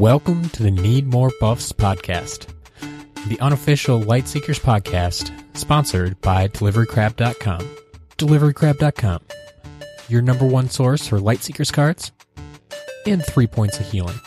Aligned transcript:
Welcome 0.00 0.48
to 0.48 0.62
the 0.62 0.70
Need 0.70 1.08
More 1.08 1.30
Buffs 1.40 1.72
podcast, 1.72 2.46
the 3.28 3.38
unofficial 3.40 4.00
Lightseekers 4.00 4.58
podcast, 4.58 5.30
sponsored 5.54 6.18
by 6.22 6.48
DeliveryCrab.com. 6.48 7.60
DeliveryCrab.com, 8.16 9.20
your 10.08 10.22
number 10.22 10.46
one 10.46 10.70
source 10.70 11.06
for 11.06 11.18
Lightseekers 11.18 11.70
cards 11.70 12.12
and 13.06 13.22
three 13.22 13.46
points 13.46 13.78
of 13.78 13.92
healing. 13.92 14.18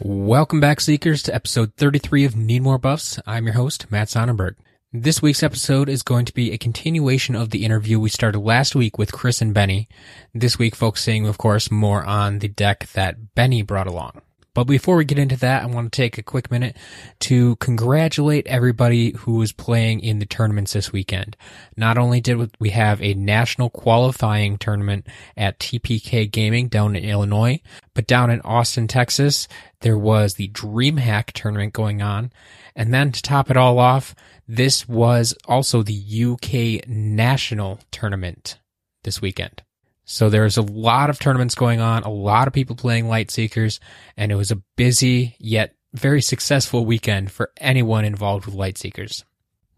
Welcome 0.00 0.58
back, 0.58 0.80
Seekers, 0.80 1.22
to 1.22 1.34
episode 1.36 1.72
33 1.76 2.24
of 2.24 2.34
Need 2.34 2.62
More 2.62 2.78
Buffs. 2.78 3.20
I'm 3.28 3.44
your 3.44 3.54
host, 3.54 3.92
Matt 3.92 4.08
Sonnenberg. 4.08 4.56
This 4.96 5.20
week's 5.20 5.42
episode 5.42 5.88
is 5.88 6.04
going 6.04 6.24
to 6.26 6.32
be 6.32 6.52
a 6.52 6.56
continuation 6.56 7.34
of 7.34 7.50
the 7.50 7.64
interview 7.64 7.98
we 7.98 8.08
started 8.08 8.38
last 8.38 8.76
week 8.76 8.96
with 8.96 9.10
Chris 9.10 9.42
and 9.42 9.52
Benny. 9.52 9.88
This 10.32 10.56
week 10.56 10.76
focusing, 10.76 11.26
of 11.26 11.36
course, 11.36 11.68
more 11.68 12.04
on 12.04 12.38
the 12.38 12.46
deck 12.46 12.86
that 12.92 13.34
Benny 13.34 13.62
brought 13.62 13.88
along. 13.88 14.22
But 14.54 14.64
before 14.64 14.96
we 14.96 15.04
get 15.04 15.18
into 15.18 15.36
that, 15.38 15.64
I 15.64 15.66
want 15.66 15.92
to 15.92 15.96
take 15.96 16.16
a 16.16 16.22
quick 16.22 16.48
minute 16.48 16.76
to 17.20 17.56
congratulate 17.56 18.46
everybody 18.46 19.10
who 19.10 19.34
was 19.34 19.50
playing 19.52 20.00
in 20.00 20.20
the 20.20 20.26
tournaments 20.26 20.74
this 20.74 20.92
weekend. 20.92 21.36
Not 21.76 21.98
only 21.98 22.20
did 22.20 22.52
we 22.60 22.70
have 22.70 23.02
a 23.02 23.14
national 23.14 23.68
qualifying 23.68 24.56
tournament 24.56 25.08
at 25.36 25.58
TPK 25.58 26.30
Gaming 26.30 26.68
down 26.68 26.94
in 26.94 27.04
Illinois, 27.04 27.60
but 27.94 28.06
down 28.06 28.30
in 28.30 28.40
Austin, 28.42 28.86
Texas, 28.86 29.48
there 29.80 29.98
was 29.98 30.34
the 30.34 30.48
DreamHack 30.50 31.32
tournament 31.32 31.72
going 31.72 32.00
on. 32.00 32.30
And 32.76 32.94
then 32.94 33.10
to 33.10 33.22
top 33.22 33.50
it 33.50 33.56
all 33.56 33.80
off, 33.80 34.14
this 34.46 34.88
was 34.88 35.34
also 35.46 35.82
the 35.82 36.24
UK 36.24 36.88
national 36.88 37.80
tournament 37.90 38.60
this 39.02 39.20
weekend. 39.20 39.63
So 40.04 40.28
there's 40.28 40.56
a 40.56 40.62
lot 40.62 41.10
of 41.10 41.18
tournaments 41.18 41.54
going 41.54 41.80
on, 41.80 42.02
a 42.02 42.10
lot 42.10 42.46
of 42.46 42.54
people 42.54 42.76
playing 42.76 43.06
Lightseekers, 43.06 43.78
and 44.16 44.30
it 44.30 44.36
was 44.36 44.50
a 44.50 44.62
busy 44.76 45.36
yet 45.38 45.74
very 45.94 46.20
successful 46.20 46.84
weekend 46.84 47.30
for 47.30 47.52
anyone 47.56 48.04
involved 48.04 48.46
with 48.46 48.54
Lightseekers. 48.54 49.24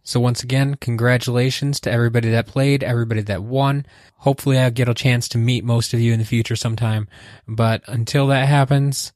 So 0.02 0.20
once 0.20 0.42
again, 0.42 0.76
congratulations 0.76 1.80
to 1.80 1.90
everybody 1.90 2.30
that 2.30 2.46
played, 2.46 2.82
everybody 2.82 3.22
that 3.22 3.42
won. 3.42 3.86
Hopefully 4.18 4.58
I'll 4.58 4.70
get 4.70 4.88
a 4.88 4.94
chance 4.94 5.28
to 5.30 5.38
meet 5.38 5.64
most 5.64 5.92
of 5.94 6.00
you 6.00 6.12
in 6.12 6.20
the 6.20 6.24
future 6.24 6.56
sometime. 6.56 7.08
But 7.46 7.82
until 7.86 8.28
that 8.28 8.48
happens, 8.48 9.12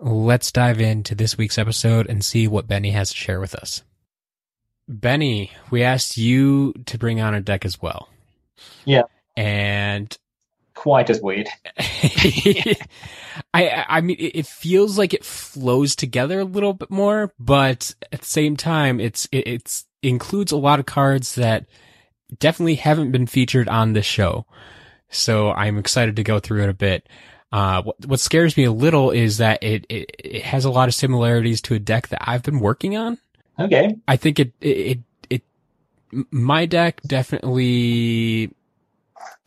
let's 0.00 0.52
dive 0.52 0.80
into 0.80 1.14
this 1.14 1.36
week's 1.36 1.58
episode 1.58 2.08
and 2.08 2.24
see 2.24 2.46
what 2.46 2.68
Benny 2.68 2.92
has 2.92 3.10
to 3.10 3.16
share 3.16 3.40
with 3.40 3.54
us. 3.54 3.82
Benny, 4.86 5.50
we 5.70 5.82
asked 5.82 6.16
you 6.16 6.72
to 6.86 6.98
bring 6.98 7.20
on 7.20 7.34
a 7.34 7.40
deck 7.40 7.64
as 7.64 7.82
well. 7.82 8.08
Yeah. 8.84 9.02
And 9.36 10.16
quite 10.78 11.10
as 11.10 11.20
weird. 11.20 11.48
I 13.52 13.84
I 13.88 14.00
mean 14.00 14.16
it 14.20 14.46
feels 14.46 14.96
like 14.96 15.12
it 15.12 15.24
flows 15.24 15.96
together 15.96 16.38
a 16.38 16.44
little 16.44 16.72
bit 16.72 16.88
more, 16.88 17.32
but 17.40 17.92
at 18.12 18.20
the 18.20 18.26
same 18.26 18.56
time 18.56 19.00
it's 19.00 19.28
it, 19.32 19.48
it's 19.48 19.86
includes 20.04 20.52
a 20.52 20.56
lot 20.56 20.78
of 20.78 20.86
cards 20.86 21.34
that 21.34 21.66
definitely 22.38 22.76
haven't 22.76 23.10
been 23.10 23.26
featured 23.26 23.68
on 23.68 23.92
this 23.92 24.06
show. 24.06 24.46
So 25.10 25.50
I'm 25.50 25.78
excited 25.78 26.14
to 26.16 26.22
go 26.22 26.38
through 26.38 26.62
it 26.62 26.68
a 26.68 26.74
bit. 26.74 27.08
Uh, 27.50 27.82
what, 27.82 28.06
what 28.06 28.20
scares 28.20 28.56
me 28.56 28.64
a 28.64 28.72
little 28.72 29.10
is 29.10 29.38
that 29.38 29.60
it, 29.64 29.84
it, 29.88 30.14
it 30.18 30.42
has 30.42 30.64
a 30.64 30.70
lot 30.70 30.86
of 30.86 30.94
similarities 30.94 31.60
to 31.62 31.74
a 31.74 31.78
deck 31.78 32.08
that 32.08 32.22
I've 32.28 32.42
been 32.44 32.60
working 32.60 32.96
on. 32.96 33.18
Okay. 33.58 33.96
I 34.06 34.16
think 34.16 34.38
it, 34.38 34.52
it, 34.60 34.68
it, 34.68 34.98
it 35.30 35.42
my 36.30 36.66
deck 36.66 37.00
definitely 37.04 38.52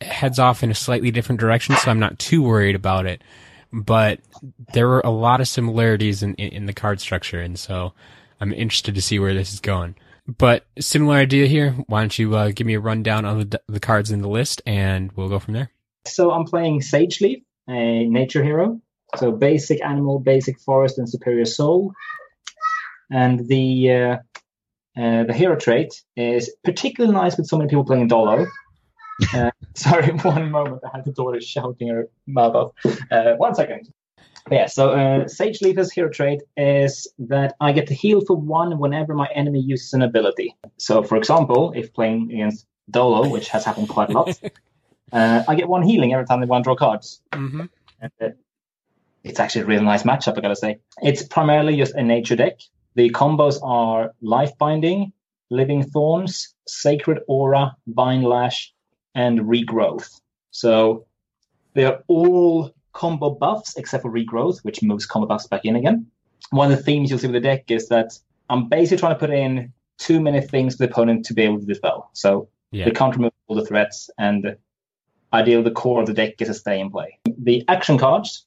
heads 0.00 0.38
off 0.38 0.62
in 0.62 0.70
a 0.70 0.74
slightly 0.74 1.10
different 1.10 1.40
direction, 1.40 1.76
so 1.76 1.90
I'm 1.90 1.98
not 1.98 2.18
too 2.18 2.42
worried 2.42 2.74
about 2.74 3.06
it. 3.06 3.22
But 3.72 4.20
there 4.74 4.88
were 4.88 5.00
a 5.00 5.10
lot 5.10 5.40
of 5.40 5.48
similarities 5.48 6.22
in, 6.22 6.34
in, 6.34 6.48
in 6.48 6.66
the 6.66 6.72
card 6.72 7.00
structure, 7.00 7.40
and 7.40 7.58
so 7.58 7.94
I'm 8.40 8.52
interested 8.52 8.94
to 8.94 9.02
see 9.02 9.18
where 9.18 9.34
this 9.34 9.52
is 9.52 9.60
going. 9.60 9.94
But 10.26 10.66
similar 10.78 11.16
idea 11.16 11.46
here. 11.46 11.72
Why 11.86 12.00
don't 12.00 12.18
you 12.18 12.36
uh, 12.36 12.52
give 12.54 12.66
me 12.66 12.74
a 12.74 12.80
rundown 12.80 13.24
of 13.24 13.50
the, 13.50 13.60
the 13.66 13.80
cards 13.80 14.10
in 14.10 14.22
the 14.22 14.28
list, 14.28 14.62
and 14.66 15.10
we'll 15.12 15.28
go 15.28 15.38
from 15.38 15.54
there. 15.54 15.70
So 16.06 16.30
I'm 16.30 16.44
playing 16.44 16.80
Sageleaf, 16.80 17.42
a 17.68 18.04
nature 18.04 18.42
hero. 18.42 18.80
So 19.16 19.32
basic 19.32 19.82
animal, 19.84 20.18
basic 20.18 20.60
forest, 20.60 20.98
and 20.98 21.08
superior 21.08 21.44
soul. 21.44 21.92
And 23.10 23.46
the 23.46 23.90
uh, 23.90 24.16
uh, 24.96 25.24
the 25.24 25.34
hero 25.34 25.56
trait 25.56 26.02
is 26.16 26.54
particularly 26.64 27.14
nice 27.14 27.36
with 27.36 27.46
so 27.46 27.56
many 27.56 27.68
people 27.68 27.84
playing 27.84 28.08
Dolo. 28.08 28.46
Uh, 29.34 29.50
sorry, 29.74 30.12
one 30.22 30.50
moment. 30.50 30.82
I 30.84 30.96
had 30.96 31.04
the 31.04 31.12
daughter 31.12 31.40
shouting 31.40 31.88
her 31.88 32.08
mouth 32.26 32.54
off. 32.54 32.72
Uh, 33.10 33.34
one 33.34 33.54
second. 33.54 33.92
Yeah, 34.50 34.66
so 34.66 34.90
uh, 34.90 35.24
Sageleaf's 35.24 35.92
hero 35.92 36.08
trait 36.08 36.42
is 36.56 37.06
that 37.18 37.54
I 37.60 37.70
get 37.72 37.86
to 37.88 37.94
heal 37.94 38.20
for 38.26 38.36
one 38.36 38.78
whenever 38.78 39.14
my 39.14 39.28
enemy 39.34 39.60
uses 39.60 39.92
an 39.92 40.02
ability. 40.02 40.56
So, 40.78 41.02
for 41.04 41.16
example, 41.16 41.72
if 41.76 41.92
playing 41.92 42.32
against 42.32 42.66
Dolo, 42.90 43.28
which 43.28 43.48
has 43.50 43.64
happened 43.64 43.88
quite 43.88 44.10
a 44.10 44.12
lot, 44.12 44.40
uh, 45.12 45.44
I 45.46 45.54
get 45.54 45.68
one 45.68 45.82
healing 45.82 46.12
every 46.12 46.26
time 46.26 46.40
they 46.40 46.46
want 46.46 46.64
to 46.64 46.68
draw 46.68 46.74
cards. 46.74 47.20
Mm-hmm. 47.30 47.66
And, 48.00 48.12
uh, 48.20 48.28
it's 49.22 49.38
actually 49.38 49.62
a 49.62 49.66
really 49.66 49.84
nice 49.84 50.02
matchup, 50.02 50.36
I 50.36 50.40
gotta 50.40 50.56
say. 50.56 50.80
It's 51.00 51.22
primarily 51.22 51.76
just 51.76 51.94
a 51.94 52.02
nature 52.02 52.34
deck. 52.34 52.58
The 52.96 53.10
combos 53.10 53.62
are 53.62 54.12
Life 54.20 54.58
Binding, 54.58 55.12
Living 55.50 55.84
Thorns, 55.84 56.54
Sacred 56.66 57.20
Aura, 57.28 57.76
Vine 57.86 58.22
Lash, 58.22 58.74
and 59.14 59.40
regrowth. 59.40 60.20
So 60.50 61.06
they're 61.74 62.02
all 62.08 62.74
combo 62.92 63.30
buffs 63.30 63.76
except 63.76 64.02
for 64.02 64.10
regrowth, 64.10 64.58
which 64.64 64.82
moves 64.82 65.06
combo 65.06 65.26
buffs 65.26 65.46
back 65.46 65.64
in 65.64 65.76
again. 65.76 66.06
One 66.50 66.70
of 66.70 66.76
the 66.76 66.82
themes 66.82 67.10
you'll 67.10 67.18
see 67.18 67.26
with 67.26 67.34
the 67.34 67.40
deck 67.40 67.70
is 67.70 67.88
that 67.88 68.18
I'm 68.50 68.68
basically 68.68 68.98
trying 68.98 69.14
to 69.14 69.18
put 69.18 69.30
in 69.30 69.72
too 69.98 70.20
many 70.20 70.40
things 70.40 70.74
for 70.74 70.86
the 70.86 70.90
opponent 70.92 71.24
to 71.26 71.34
be 71.34 71.42
able 71.42 71.60
to 71.60 71.66
dispel. 71.66 72.10
So 72.12 72.48
Yeah. 72.72 72.86
they 72.86 72.90
can't 72.90 73.14
remove 73.14 73.32
all 73.46 73.56
the 73.56 73.64
threats, 73.64 74.10
and 74.18 74.56
ideally 75.32 75.62
the 75.62 75.70
core 75.70 76.00
of 76.00 76.06
the 76.06 76.14
deck 76.14 76.36
gets 76.36 76.50
to 76.50 76.54
stay 76.54 76.80
in 76.80 76.90
play. 76.90 77.18
The 77.38 77.64
action 77.68 77.98
cards, 77.98 78.46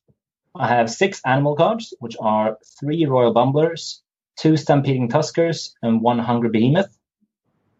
I 0.55 0.67
have 0.67 0.89
six 0.89 1.21
animal 1.25 1.55
cards, 1.55 1.93
which 1.99 2.15
are 2.19 2.57
three 2.79 3.05
Royal 3.05 3.33
Bumblers, 3.33 4.01
two 4.37 4.57
Stampeding 4.57 5.09
Tuskers, 5.09 5.73
and 5.81 6.01
one 6.01 6.19
Hungry 6.19 6.49
Behemoth. 6.49 6.97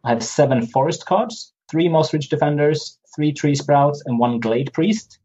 I 0.03 0.09
have 0.09 0.23
seven 0.23 0.65
forest 0.67 1.05
cards, 1.05 1.53
three 1.69 1.89
Moss 1.89 2.13
Ridge 2.13 2.29
Defenders, 2.29 2.97
three 3.15 3.33
Tree 3.33 3.55
Sprouts, 3.55 4.03
and 4.05 4.19
one 4.19 4.39
Glade 4.39 4.73
Priest. 4.73 5.19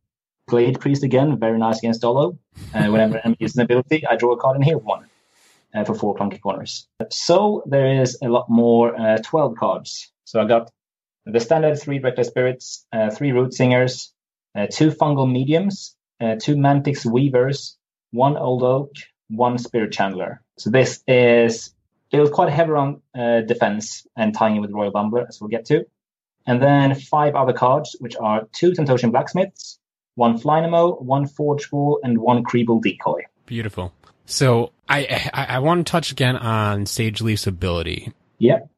Glade 0.48 0.80
Priest 0.80 1.04
again, 1.04 1.38
very 1.38 1.58
nice 1.58 1.78
against 1.78 2.00
Dolo. 2.00 2.38
Uh, 2.74 2.86
whenever 2.86 3.18
enemy 3.18 3.36
uses 3.38 3.56
an 3.56 3.62
ability, 3.62 4.06
I 4.06 4.16
draw 4.16 4.32
a 4.32 4.36
card 4.36 4.56
and 4.56 4.64
heal 4.64 4.80
one 4.80 5.06
uh, 5.74 5.84
for 5.84 5.94
four 5.94 6.16
clunky 6.16 6.40
corners. 6.40 6.86
So 7.10 7.62
there 7.66 8.00
is 8.00 8.18
a 8.22 8.28
lot 8.28 8.50
more 8.50 8.98
uh, 8.98 9.18
12 9.18 9.56
cards. 9.56 10.10
So 10.24 10.40
I 10.40 10.46
got 10.46 10.70
the 11.26 11.40
standard 11.40 11.78
three 11.78 12.00
Reckless 12.00 12.28
Spirits, 12.28 12.86
uh, 12.92 13.10
three 13.10 13.32
Root 13.32 13.54
Singers, 13.54 14.12
uh, 14.54 14.66
two 14.70 14.90
Fungal 14.90 15.30
Mediums, 15.30 15.94
uh, 16.20 16.36
two 16.40 16.56
Mantix 16.56 17.04
Weavers, 17.04 17.76
one 18.10 18.36
Old 18.36 18.62
Oak, 18.62 18.92
one 19.28 19.58
Spirit 19.58 19.92
Chandler. 19.92 20.42
So 20.58 20.70
this 20.70 21.02
is 21.06 21.72
it 22.10 22.18
was 22.18 22.30
quite 22.30 22.50
heavy 22.50 22.72
on 22.72 23.00
defense 23.46 24.04
and 24.16 24.34
tying 24.34 24.56
it 24.56 24.60
with 24.60 24.72
Royal 24.72 24.90
Bumbler, 24.90 25.28
as 25.28 25.40
we'll 25.40 25.48
get 25.48 25.66
to. 25.66 25.86
And 26.46 26.62
then 26.62 26.94
five 26.94 27.34
other 27.34 27.52
cards, 27.52 27.96
which 28.00 28.16
are 28.16 28.48
two 28.52 28.72
Tantosian 28.72 29.12
Blacksmiths, 29.12 29.78
one 30.14 30.38
Flynamo, 30.38 30.94
one 30.96 31.26
Forge 31.26 31.70
Wall, 31.70 32.00
and 32.02 32.18
one 32.18 32.42
Creeble 32.44 32.82
Decoy. 32.82 33.22
Beautiful. 33.46 33.92
So 34.26 34.72
I, 34.88 35.30
I 35.32 35.56
I 35.56 35.58
want 35.58 35.86
to 35.86 35.90
touch 35.90 36.12
again 36.12 36.36
on 36.36 36.84
Sageleaf's 36.84 37.46
ability. 37.46 38.12
Yep. 38.38 38.70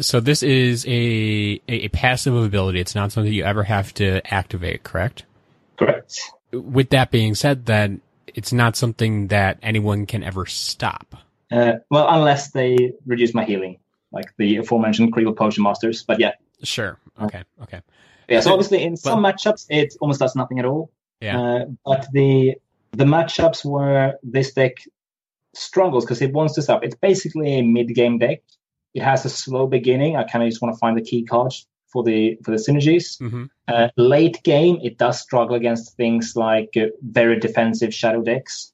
So 0.00 0.20
this 0.20 0.42
is 0.42 0.84
a, 0.86 1.60
a 1.68 1.72
a 1.84 1.88
passive 1.88 2.36
ability. 2.36 2.80
It's 2.80 2.94
not 2.94 3.12
something 3.12 3.32
you 3.32 3.44
ever 3.44 3.62
have 3.62 3.92
to 3.94 4.20
activate, 4.32 4.82
correct? 4.82 5.24
Correct. 5.76 6.20
With 6.52 6.90
that 6.90 7.10
being 7.10 7.34
said, 7.34 7.66
then 7.66 8.00
it's 8.26 8.52
not 8.52 8.76
something 8.76 9.28
that 9.28 9.58
anyone 9.62 10.06
can 10.06 10.22
ever 10.22 10.46
stop. 10.46 11.16
Uh, 11.50 11.74
well, 11.90 12.06
unless 12.08 12.50
they 12.50 12.92
reduce 13.06 13.34
my 13.34 13.44
healing, 13.44 13.78
like 14.12 14.26
the 14.36 14.58
aforementioned 14.58 15.12
Creeble 15.14 15.36
Potion 15.36 15.62
Masters. 15.62 16.02
But 16.02 16.20
yeah, 16.20 16.32
Sure. 16.62 16.98
Okay. 17.20 17.44
Okay. 17.62 17.80
yeah. 18.28 18.40
So 18.40 18.52
obviously, 18.52 18.82
in 18.82 18.96
some 18.96 19.22
matchups, 19.22 19.66
it 19.68 19.94
almost 20.00 20.20
does 20.20 20.36
nothing 20.36 20.58
at 20.58 20.64
all. 20.64 20.90
Yeah. 21.20 21.38
Uh, 21.40 21.64
but 21.84 22.06
the 22.12 22.56
the 22.92 23.04
matchups 23.04 23.64
where 23.64 24.18
this 24.22 24.52
deck 24.52 24.76
struggles 25.54 26.04
because 26.04 26.22
it 26.22 26.32
wants 26.32 26.54
to 26.54 26.62
stop. 26.62 26.84
It's 26.84 26.94
basically 26.94 27.58
a 27.58 27.62
mid 27.62 27.94
game 27.94 28.18
deck. 28.18 28.42
It 28.94 29.02
has 29.02 29.24
a 29.24 29.28
slow 29.30 29.66
beginning. 29.66 30.16
I 30.16 30.24
kind 30.24 30.42
of 30.44 30.50
just 30.50 30.62
want 30.62 30.74
to 30.74 30.78
find 30.78 30.96
the 30.96 31.02
key 31.02 31.24
cards 31.24 31.66
for 31.88 32.02
the 32.02 32.38
for 32.44 32.50
the 32.50 32.58
synergies. 32.58 33.18
hmm 33.18 33.44
Uh, 33.68 33.88
late 33.96 34.42
game, 34.44 34.78
it 34.82 34.96
does 34.96 35.20
struggle 35.20 35.56
against 35.56 35.96
things 35.96 36.36
like 36.36 36.70
uh, 36.76 36.86
very 37.02 37.38
defensive 37.40 37.92
shadow 37.92 38.22
decks. 38.22 38.72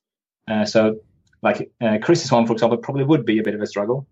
Uh, 0.48 0.64
so, 0.64 0.98
like 1.42 1.70
uh, 1.80 1.98
Chris's 2.02 2.30
one, 2.30 2.46
for 2.46 2.52
example, 2.52 2.78
probably 2.78 3.04
would 3.04 3.24
be 3.24 3.38
a 3.38 3.42
bit 3.42 3.54
of 3.54 3.62
a 3.62 3.66
struggle. 3.66 4.06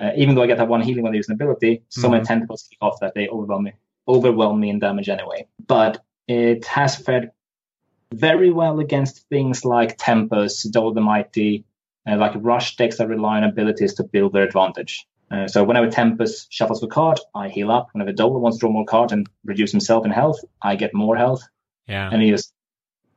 Uh, 0.00 0.10
even 0.16 0.34
though 0.34 0.42
I 0.42 0.46
get 0.46 0.58
that 0.58 0.68
one 0.68 0.80
healing 0.80 1.02
when 1.02 1.12
they 1.12 1.18
use 1.18 1.28
an 1.28 1.34
ability, 1.34 1.82
so 1.88 2.08
many 2.08 2.24
tentacles 2.24 2.68
kick 2.70 2.78
off 2.80 3.00
that 3.00 3.14
they 3.14 3.28
overwhelm 3.28 3.64
me, 3.64 3.72
overwhelm 4.06 4.60
me 4.60 4.70
in 4.70 4.78
damage 4.78 5.08
anyway. 5.08 5.46
But 5.66 6.02
it 6.28 6.64
has 6.66 6.96
fared 6.96 7.32
very 8.12 8.50
well 8.50 8.80
against 8.80 9.28
things 9.28 9.64
like 9.64 9.96
Tempest, 9.98 10.70
Dolo 10.72 10.94
the 10.94 11.00
Mighty, 11.00 11.64
uh, 12.08 12.16
like 12.16 12.32
rush 12.36 12.76
decks 12.76 12.98
that 12.98 13.08
rely 13.08 13.38
on 13.38 13.44
abilities 13.44 13.94
to 13.94 14.04
build 14.04 14.32
their 14.32 14.44
advantage. 14.44 15.06
Uh, 15.30 15.46
so 15.46 15.62
whenever 15.62 15.90
Tempest 15.90 16.52
shuffles 16.52 16.82
a 16.82 16.86
card, 16.86 17.20
I 17.34 17.48
heal 17.48 17.70
up. 17.70 17.88
Whenever 17.92 18.12
Dolo 18.12 18.38
wants 18.38 18.56
to 18.58 18.60
draw 18.60 18.70
more 18.70 18.86
cards 18.86 19.12
and 19.12 19.28
reduce 19.44 19.70
himself 19.70 20.04
in 20.04 20.10
health, 20.10 20.42
I 20.62 20.76
get 20.76 20.94
more 20.94 21.16
health. 21.16 21.42
Yeah. 21.86 22.08
And 22.10 22.22
he 22.22 22.30
just 22.30 22.52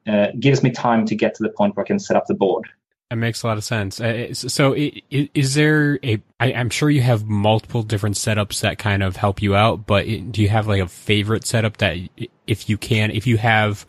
uh, 0.07 0.27
gives 0.38 0.62
me 0.63 0.71
time 0.71 1.06
to 1.06 1.15
get 1.15 1.35
to 1.35 1.44
the 1.44 1.50
point 1.50 1.75
where 1.75 1.85
I 1.85 1.88
can 1.88 2.00
set 2.00 2.17
up 2.17 2.25
the 2.27 2.33
board. 2.33 2.67
It 3.12 3.18
makes 3.18 3.44
a 3.44 3.48
lot 3.48 3.58
of 3.58 3.66
sense. 3.66 4.00
Uh, 4.00 4.34
so, 4.34 4.74
is 4.74 5.54
there 5.54 6.00
a? 6.02 6.22
I, 6.40 6.54
I'm 6.54 6.69
sure 6.69 6.90
you 6.90 7.02
have 7.02 7.25
multiple 7.25 7.84
different 7.84 8.16
setups 8.16 8.62
that 8.62 8.80
kind 8.80 9.04
of 9.04 9.18
help 9.18 9.42
you 9.42 9.54
out, 9.54 9.86
but 9.86 10.06
do 10.06 10.42
you 10.42 10.48
have 10.48 10.66
like 10.66 10.81
a 10.81 10.88
favorite 10.88 11.46
setup 11.46 11.78
that, 11.78 11.98
if 12.48 12.69
you 12.69 12.78
can, 12.78 13.12
if 13.12 13.28
you 13.28 13.36
have 13.36 13.86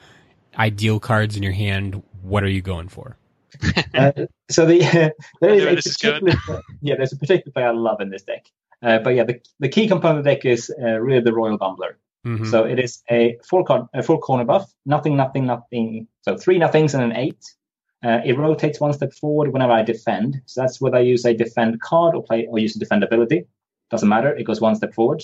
ideal 0.58 0.98
cards 0.98 1.36
in 1.36 1.44
your 1.44 1.52
hand, 1.52 2.02
what 2.20 2.42
are 2.42 2.48
you 2.48 2.62
going 2.62 2.88
for? 2.88 3.16
uh, 3.94 4.10
so 4.50 4.66
the 4.66 4.84
uh, 4.84 5.10
there 5.40 5.54
is 5.68 5.86
a 5.86 5.90
particular, 5.90 6.62
yeah, 6.80 6.96
there's 6.96 7.12
a 7.12 7.16
particular 7.16 7.52
play 7.52 7.62
I 7.62 7.70
love 7.70 8.00
in 8.00 8.10
this 8.10 8.22
deck. 8.22 8.46
Uh, 8.82 8.98
but 8.98 9.10
yeah, 9.10 9.22
the, 9.22 9.40
the 9.60 9.68
key 9.68 9.86
component 9.86 10.18
of 10.18 10.24
the 10.24 10.34
deck 10.34 10.44
is 10.44 10.74
uh, 10.82 10.98
really 10.98 11.22
the 11.22 11.32
Royal 11.32 11.58
Bumbler. 11.58 11.94
Mm-hmm. 12.26 12.46
So 12.46 12.64
it 12.64 12.80
is 12.80 13.02
a 13.10 13.38
four 13.48 13.64
card, 13.64 13.86
a 13.94 14.02
four 14.02 14.18
corner 14.18 14.44
buff, 14.44 14.68
nothing, 14.84 15.16
nothing, 15.16 15.46
nothing. 15.46 16.08
So 16.22 16.36
three 16.36 16.58
nothings 16.58 16.94
and 16.94 17.04
an 17.04 17.16
eight. 17.16 17.44
Uh, 18.04 18.20
it 18.24 18.36
rotates 18.36 18.80
one 18.80 18.92
step 18.92 19.12
forward 19.12 19.52
whenever 19.52 19.72
I 19.72 19.82
defend. 19.82 20.40
So 20.46 20.60
that's 20.60 20.80
whether 20.80 20.96
I 20.96 21.00
use 21.00 21.24
a 21.24 21.34
defend 21.34 21.80
card 21.80 22.14
or 22.14 22.22
play 22.22 22.46
or 22.46 22.58
use 22.58 22.74
a 22.76 22.78
defend 22.78 23.04
ability. 23.04 23.46
Doesn't 23.90 24.08
matter. 24.08 24.34
It 24.34 24.44
goes 24.44 24.60
one 24.60 24.74
step 24.74 24.94
forward. 24.94 25.22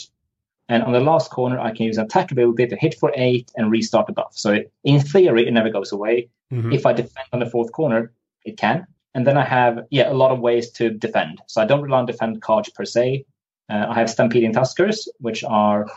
And 0.69 0.82
on 0.82 0.92
the 0.92 1.00
last 1.00 1.30
corner, 1.30 1.58
I 1.58 1.72
can 1.72 1.86
use 1.86 1.96
an 1.96 2.04
attack 2.04 2.30
ability 2.30 2.66
to 2.66 2.76
hit 2.76 2.94
for 2.94 3.10
eight 3.16 3.50
and 3.56 3.70
restart 3.70 4.06
the 4.06 4.12
buff. 4.12 4.32
So 4.34 4.52
it, 4.52 4.72
in 4.84 5.00
theory, 5.00 5.48
it 5.48 5.52
never 5.52 5.70
goes 5.70 5.92
away. 5.92 6.28
Mm-hmm. 6.52 6.72
If 6.72 6.86
I 6.86 6.92
defend 6.92 7.26
on 7.32 7.40
the 7.40 7.50
fourth 7.50 7.72
corner, 7.72 8.12
it 8.44 8.58
can. 8.58 8.86
And 9.14 9.26
then 9.26 9.36
I 9.36 9.44
have 9.44 9.86
yeah 9.90 10.12
a 10.12 10.14
lot 10.14 10.30
of 10.30 10.40
ways 10.40 10.70
to 10.72 10.90
defend. 10.90 11.40
So 11.46 11.60
I 11.60 11.64
don't 11.64 11.82
rely 11.82 11.98
on 11.98 12.06
defend 12.06 12.42
cards 12.42 12.69
per 12.69 12.84
se. 12.84 13.25
Uh, 13.70 13.86
I 13.88 13.94
have 13.94 14.08
Stampeding 14.08 14.52
Tuskers, 14.52 15.08
which 15.19 15.42
are 15.42 15.90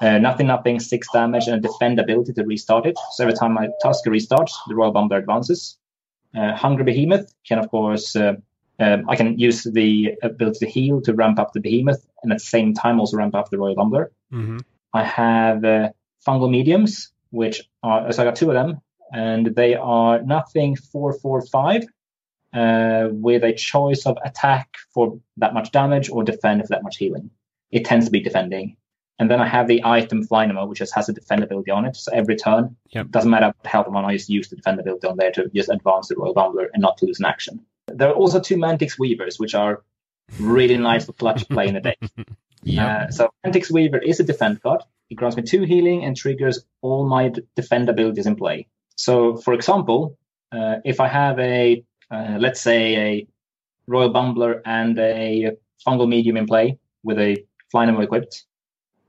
uh, 0.00 0.18
nothing, 0.18 0.48
nothing, 0.48 0.78
six 0.78 1.08
damage, 1.12 1.46
and 1.46 1.56
a 1.56 1.68
defend 1.68 1.98
ability 1.98 2.32
to 2.34 2.44
restart 2.44 2.86
it. 2.86 2.98
So 3.12 3.24
every 3.24 3.34
time 3.34 3.54
my 3.54 3.68
Tusker 3.82 4.10
restarts, 4.10 4.52
the 4.68 4.74
Royal 4.74 4.92
Bumbler 4.92 5.18
advances. 5.18 5.77
Uh, 6.36 6.54
Hungry 6.54 6.84
Behemoth 6.84 7.32
can, 7.46 7.58
of 7.58 7.70
course, 7.70 8.14
uh, 8.14 8.34
uh, 8.80 8.98
I 9.08 9.16
can 9.16 9.38
use 9.38 9.64
the 9.64 10.14
ability 10.22 10.58
to 10.60 10.70
heal 10.70 11.00
to 11.02 11.14
ramp 11.14 11.38
up 11.38 11.52
the 11.52 11.60
Behemoth, 11.60 12.06
and 12.22 12.32
at 12.32 12.38
the 12.38 12.44
same 12.44 12.74
time 12.74 13.00
also 13.00 13.16
ramp 13.16 13.34
up 13.34 13.50
the 13.50 13.58
Royal 13.58 13.74
Bumbler. 13.74 14.06
Mm-hmm. 14.32 14.58
I 14.94 15.04
have 15.04 15.64
uh, 15.64 15.90
Fungal 16.26 16.50
Mediums, 16.50 17.10
which 17.30 17.62
are 17.82 18.12
so 18.12 18.22
I 18.22 18.24
got 18.24 18.36
two 18.36 18.50
of 18.50 18.54
them, 18.54 18.80
and 19.12 19.46
they 19.54 19.74
are 19.74 20.22
nothing 20.22 20.76
four 20.76 21.12
four 21.12 21.42
five, 21.46 21.84
uh, 22.54 23.08
with 23.10 23.42
a 23.42 23.52
choice 23.52 24.06
of 24.06 24.16
attack 24.24 24.76
for 24.94 25.18
that 25.38 25.54
much 25.54 25.72
damage 25.72 26.08
or 26.10 26.22
defend 26.22 26.62
for 26.62 26.68
that 26.68 26.82
much 26.82 26.96
healing. 26.98 27.30
It 27.70 27.84
tends 27.84 28.06
to 28.06 28.10
be 28.10 28.20
defending. 28.20 28.76
And 29.18 29.30
then 29.30 29.40
I 29.40 29.48
have 29.48 29.66
the 29.66 29.82
item 29.84 30.24
Flynamo, 30.24 30.66
which 30.66 30.78
just 30.78 30.94
has 30.94 31.08
a 31.08 31.14
defendability 31.14 31.74
on 31.74 31.84
it. 31.84 31.96
So 31.96 32.12
every 32.12 32.36
turn, 32.36 32.76
yep. 32.90 33.10
doesn't 33.10 33.30
matter 33.30 33.46
what 33.46 33.66
health 33.66 33.86
I'm 33.88 33.96
on, 33.96 34.04
I 34.04 34.16
just 34.16 34.28
use 34.28 34.48
the 34.48 34.56
defendability 34.56 35.10
on 35.10 35.16
there 35.16 35.32
to 35.32 35.50
just 35.54 35.68
advance 35.68 36.08
the 36.08 36.16
Royal 36.16 36.34
Bumbler 36.34 36.68
and 36.72 36.80
not 36.80 37.02
lose 37.02 37.18
an 37.18 37.26
action. 37.26 37.64
There 37.88 38.08
are 38.08 38.14
also 38.14 38.38
two 38.38 38.56
Mantix 38.56 38.98
Weavers, 38.98 39.38
which 39.38 39.54
are 39.54 39.82
really 40.38 40.76
nice 40.76 41.06
for 41.06 41.14
clutch 41.14 41.48
play 41.48 41.66
in 41.66 41.76
a 41.76 41.80
deck. 41.80 41.98
yep. 42.62 43.08
uh, 43.08 43.10
so 43.10 43.30
Mantix 43.44 43.70
Weaver 43.70 43.98
is 43.98 44.20
a 44.20 44.24
defend 44.24 44.62
card. 44.62 44.82
It 45.10 45.16
grants 45.16 45.36
me 45.36 45.42
two 45.42 45.62
healing 45.62 46.04
and 46.04 46.16
triggers 46.16 46.64
all 46.82 47.08
my 47.08 47.32
defend 47.56 47.88
abilities 47.88 48.26
in 48.26 48.36
play. 48.36 48.68
So, 48.94 49.36
for 49.36 49.54
example, 49.54 50.18
uh, 50.52 50.76
if 50.84 51.00
I 51.00 51.08
have 51.08 51.38
a, 51.38 51.82
uh, 52.10 52.36
let's 52.38 52.60
say, 52.60 52.96
a 52.96 53.26
Royal 53.86 54.12
Bumbler 54.12 54.60
and 54.64 54.98
a 54.98 55.52
Fungal 55.86 56.08
Medium 56.08 56.36
in 56.36 56.46
play 56.46 56.78
with 57.02 57.18
a 57.18 57.44
Flynamo 57.70 58.00
equipped, 58.00 58.44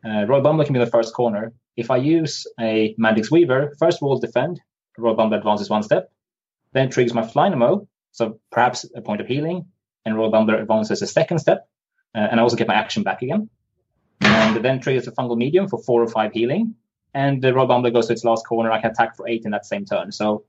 uh, 0.05 0.25
Royal 0.25 0.43
Bumbler 0.43 0.65
can 0.65 0.73
be 0.73 0.79
in 0.79 0.85
the 0.85 0.91
first 0.91 1.13
corner. 1.13 1.53
If 1.75 1.91
I 1.91 1.97
use 1.97 2.45
a 2.59 2.95
Mantix 2.99 3.31
Weaver, 3.31 3.75
first 3.79 4.01
wall 4.01 4.19
defend, 4.19 4.59
Royal 4.97 5.15
Bumble 5.15 5.37
advances 5.37 5.69
one 5.69 5.83
step, 5.83 6.11
then 6.73 6.89
triggers 6.89 7.13
my 7.13 7.25
Flynamo, 7.25 7.87
so 8.11 8.39
perhaps 8.51 8.85
a 8.95 9.01
point 9.01 9.21
of 9.21 9.27
healing, 9.27 9.65
and 10.05 10.15
Royal 10.15 10.31
Bumble 10.31 10.55
advances 10.55 11.01
a 11.01 11.07
second 11.07 11.39
step, 11.39 11.67
uh, 12.15 12.27
and 12.31 12.39
I 12.39 12.43
also 12.43 12.55
get 12.55 12.67
my 12.67 12.75
action 12.75 13.03
back 13.03 13.21
again. 13.21 13.49
And 14.21 14.63
then 14.63 14.79
triggers 14.79 15.07
a 15.07 15.11
Fungal 15.11 15.37
Medium 15.37 15.67
for 15.67 15.81
four 15.81 16.01
or 16.01 16.07
five 16.07 16.33
healing, 16.33 16.75
and 17.13 17.41
the 17.41 17.53
Royal 17.53 17.67
Bumbler 17.67 17.93
goes 17.93 18.07
to 18.07 18.13
its 18.13 18.23
last 18.23 18.45
corner. 18.45 18.71
I 18.71 18.81
can 18.81 18.91
attack 18.91 19.15
for 19.15 19.27
eight 19.27 19.45
in 19.45 19.51
that 19.51 19.65
same 19.65 19.85
turn. 19.85 20.11
So 20.11 20.43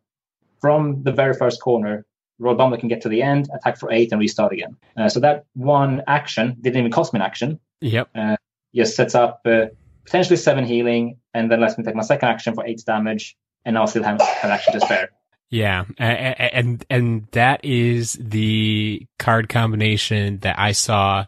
from 0.60 1.02
the 1.04 1.12
very 1.12 1.34
first 1.34 1.62
corner, 1.62 2.04
Royal 2.38 2.56
Bumble 2.56 2.78
can 2.78 2.88
get 2.88 3.02
to 3.02 3.08
the 3.08 3.22
end, 3.22 3.48
attack 3.54 3.78
for 3.78 3.92
eight, 3.92 4.12
and 4.12 4.20
restart 4.20 4.52
again. 4.52 4.76
Uh, 4.96 5.08
so 5.08 5.20
that 5.20 5.44
one 5.54 6.02
action 6.06 6.56
didn't 6.60 6.78
even 6.78 6.90
cost 6.90 7.12
me 7.12 7.20
an 7.20 7.26
action. 7.26 7.60
Yep. 7.80 8.08
Uh, 8.14 8.36
just 8.74 8.96
sets 8.96 9.14
up 9.14 9.40
uh, 9.44 9.66
potentially 10.04 10.36
seven 10.36 10.64
healing, 10.64 11.18
and 11.34 11.50
then 11.50 11.60
lets 11.60 11.78
me 11.78 11.84
take 11.84 11.94
my 11.94 12.02
second 12.02 12.28
action 12.28 12.54
for 12.54 12.64
eight 12.66 12.82
damage, 12.86 13.36
and 13.64 13.76
I'll 13.76 13.86
still 13.86 14.02
have 14.02 14.20
an 14.20 14.50
action 14.50 14.72
to 14.74 14.80
spare. 14.80 15.10
Yeah, 15.50 15.84
and 15.98 16.84
and 16.88 17.26
that 17.32 17.64
is 17.64 18.12
the 18.20 19.06
card 19.18 19.48
combination 19.48 20.38
that 20.38 20.58
I 20.58 20.72
saw, 20.72 21.26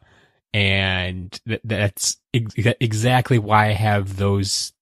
and 0.55 1.39
that's 1.65 2.19
exactly 2.33 3.39
why 3.39 3.71
I 3.71 3.73
have 3.73 4.17
those 4.17 4.73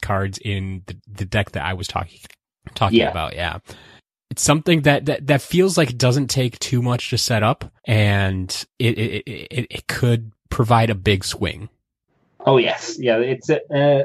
cards 0.00 0.38
in 0.38 0.82
the, 0.86 0.96
the 1.08 1.24
deck 1.24 1.52
that 1.52 1.64
I 1.64 1.74
was 1.74 1.88
talking 1.88 2.20
talking 2.74 3.00
yeah. 3.00 3.10
about. 3.10 3.34
Yeah, 3.34 3.58
it's 4.30 4.42
something 4.42 4.82
that, 4.82 5.06
that 5.06 5.26
that 5.26 5.42
feels 5.42 5.76
like 5.76 5.90
it 5.90 5.98
doesn't 5.98 6.28
take 6.28 6.58
too 6.60 6.80
much 6.80 7.10
to 7.10 7.18
set 7.18 7.42
up, 7.42 7.64
and 7.84 8.64
it 8.78 8.96
it 8.96 9.22
it, 9.26 9.66
it 9.70 9.86
could 9.88 10.30
provide 10.50 10.90
a 10.90 10.94
big 10.94 11.24
swing. 11.24 11.68
Oh 12.46 12.58
yes, 12.58 12.96
yeah. 12.98 13.18
It's 13.18 13.48
uh, 13.50 14.04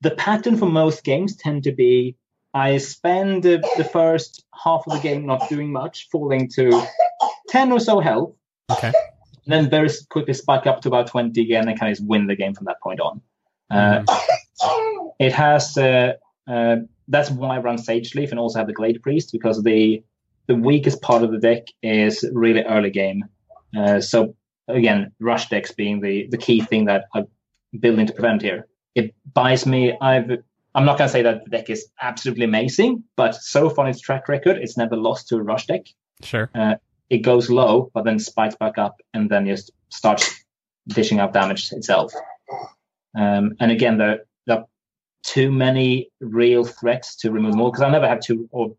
the 0.00 0.10
pattern 0.16 0.56
for 0.56 0.66
most 0.66 1.04
games 1.04 1.36
tend 1.36 1.64
to 1.64 1.72
be 1.72 2.16
I 2.54 2.78
spend 2.78 3.42
the, 3.42 3.68
the 3.76 3.84
first 3.84 4.44
half 4.54 4.84
of 4.86 4.92
the 4.92 5.00
game 5.00 5.26
not 5.26 5.48
doing 5.48 5.72
much, 5.72 6.08
falling 6.10 6.48
to 6.54 6.86
ten 7.48 7.72
or 7.72 7.80
so 7.80 7.98
health. 7.98 8.34
Okay. 8.70 8.92
Then 9.46 9.68
very 9.68 9.90
quickly 10.08 10.34
spike 10.34 10.66
up 10.66 10.80
to 10.82 10.88
about 10.88 11.08
twenty 11.08 11.42
again, 11.42 11.68
and 11.68 11.78
kind 11.78 11.96
of 11.96 12.04
win 12.04 12.28
the 12.28 12.36
game 12.36 12.54
from 12.54 12.66
that 12.66 12.80
point 12.80 13.00
on. 13.00 13.20
Uh, 13.70 14.02
mm-hmm. 14.02 15.08
it 15.18 15.32
has 15.32 15.76
uh, 15.76 16.12
uh, 16.46 16.76
that's 17.08 17.30
why 17.30 17.56
I 17.56 17.58
run 17.58 17.76
Sageleaf 17.76 18.30
and 18.30 18.38
also 18.38 18.58
have 18.58 18.68
the 18.68 18.72
Glade 18.72 19.02
Priest 19.02 19.32
because 19.32 19.62
the 19.62 20.02
the 20.46 20.54
weakest 20.54 21.02
part 21.02 21.22
of 21.22 21.32
the 21.32 21.38
deck 21.38 21.66
is 21.82 22.24
really 22.32 22.62
early 22.62 22.90
game. 22.90 23.24
Uh, 23.76 24.00
so 24.00 24.36
again, 24.68 25.12
rush 25.18 25.48
decks 25.48 25.72
being 25.72 26.00
the 26.00 26.28
the 26.30 26.38
key 26.38 26.60
thing 26.60 26.84
that 26.84 27.06
I 27.14 27.24
building 27.80 28.06
to 28.06 28.12
prevent 28.12 28.42
here. 28.42 28.66
It 28.94 29.14
buys 29.32 29.66
me. 29.66 29.96
I've. 30.00 30.30
I'm 30.76 30.84
not 30.84 30.98
going 30.98 31.06
to 31.06 31.12
say 31.12 31.22
that 31.22 31.44
the 31.44 31.50
deck 31.50 31.70
is 31.70 31.86
absolutely 32.02 32.44
amazing, 32.44 33.04
but 33.14 33.36
so 33.36 33.70
far 33.70 33.88
its 33.88 34.00
track 34.00 34.28
record, 34.28 34.56
it's 34.56 34.76
never 34.76 34.96
lost 34.96 35.28
to 35.28 35.36
a 35.36 35.42
rush 35.42 35.66
deck. 35.66 35.86
Sure. 36.22 36.50
Uh, 36.52 36.74
it 37.10 37.18
goes 37.18 37.48
low, 37.48 37.92
but 37.94 38.04
then 38.04 38.18
spikes 38.18 38.56
back 38.56 38.76
up, 38.76 39.00
and 39.12 39.30
then 39.30 39.46
just 39.46 39.70
starts 39.90 40.44
dishing 40.88 41.20
out 41.20 41.32
damage 41.32 41.70
itself. 41.70 42.12
Um, 43.16 43.54
and 43.60 43.70
again, 43.70 43.98
there, 43.98 44.24
there 44.46 44.58
are 44.58 44.64
too 45.22 45.52
many 45.52 46.10
real 46.20 46.64
threats 46.64 47.16
to 47.16 47.30
remove 47.30 47.54
more 47.54 47.70
because 47.70 47.82
I 47.82 47.90
never 47.90 48.08
have 48.08 48.20
two, 48.20 48.48
or 48.50 48.74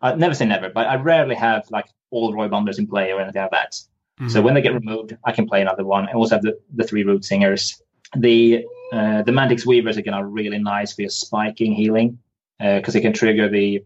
I 0.00 0.14
never 0.14 0.34
say 0.34 0.46
never, 0.46 0.70
but 0.70 0.86
I 0.86 0.96
rarely 0.96 1.34
have 1.34 1.64
like 1.70 1.86
all 2.10 2.32
Roy 2.32 2.48
Bumblers 2.48 2.78
in 2.78 2.86
play 2.86 3.12
or 3.12 3.20
anything 3.20 3.42
like 3.42 3.50
that. 3.50 3.72
Mm-hmm. 3.72 4.28
So 4.28 4.42
when 4.42 4.54
they 4.54 4.62
get 4.62 4.74
removed, 4.74 5.16
I 5.24 5.32
can 5.32 5.46
play 5.46 5.60
another 5.60 5.84
one. 5.84 6.08
I 6.08 6.12
also 6.12 6.36
have 6.36 6.42
the, 6.42 6.58
the 6.74 6.84
three 6.84 7.04
root 7.04 7.24
singers 7.24 7.82
the 8.16 8.64
uh, 8.92 9.22
the 9.22 9.32
Mantix 9.32 9.64
Weavers 9.64 9.96
again 9.96 10.14
are 10.14 10.26
really 10.26 10.58
nice 10.58 10.92
for 10.92 11.02
your 11.02 11.10
spiking 11.10 11.72
healing 11.72 12.18
because 12.58 12.94
uh, 12.94 12.98
it 12.98 13.02
can 13.02 13.12
trigger 13.12 13.48
the 13.48 13.84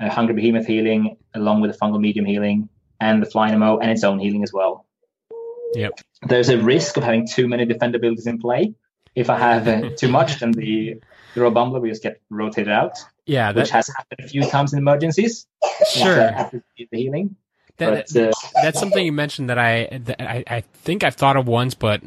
uh, 0.00 0.10
Hungry 0.10 0.34
Behemoth 0.34 0.66
healing 0.66 1.16
along 1.34 1.60
with 1.60 1.72
the 1.72 1.78
Fungal 1.78 2.00
Medium 2.00 2.26
healing 2.26 2.68
and 3.00 3.22
the 3.22 3.26
flying 3.26 3.52
Flynamo 3.52 3.78
and 3.78 3.90
its 3.90 4.04
own 4.04 4.18
healing 4.18 4.42
as 4.42 4.52
well. 4.52 4.86
Yep. 5.74 6.00
There's 6.22 6.48
a 6.48 6.58
risk 6.58 6.96
of 6.96 7.04
having 7.04 7.26
too 7.26 7.48
many 7.48 7.64
defender 7.64 7.96
abilities 7.96 8.26
in 8.26 8.38
play. 8.38 8.74
If 9.14 9.30
I 9.30 9.38
have 9.38 9.68
uh, 9.68 9.90
too 9.96 10.08
much, 10.18 10.40
then 10.40 10.52
the 10.52 11.00
the 11.34 11.40
Royal 11.40 11.52
Bumbler 11.52 11.80
will 11.80 11.88
just 11.88 12.02
get 12.02 12.20
rotated 12.28 12.70
out. 12.70 12.98
Yeah, 13.24 13.52
that, 13.52 13.60
which 13.60 13.70
has 13.70 13.88
happened 13.88 14.20
a 14.26 14.28
few 14.28 14.42
times 14.42 14.72
in 14.72 14.78
emergencies. 14.78 15.46
Sure. 15.88 16.20
After 16.20 16.62
the 16.76 16.86
healing. 16.90 17.36
That, 17.78 18.06
but, 18.12 18.20
uh, 18.20 18.32
that's 18.62 18.78
something 18.78 19.04
you 19.04 19.12
mentioned 19.12 19.48
that 19.48 19.58
I 19.58 19.88
that 20.04 20.20
I, 20.20 20.44
I 20.46 20.60
think 20.60 21.04
I've 21.04 21.14
thought 21.14 21.36
of 21.36 21.46
once, 21.46 21.74
but 21.74 22.02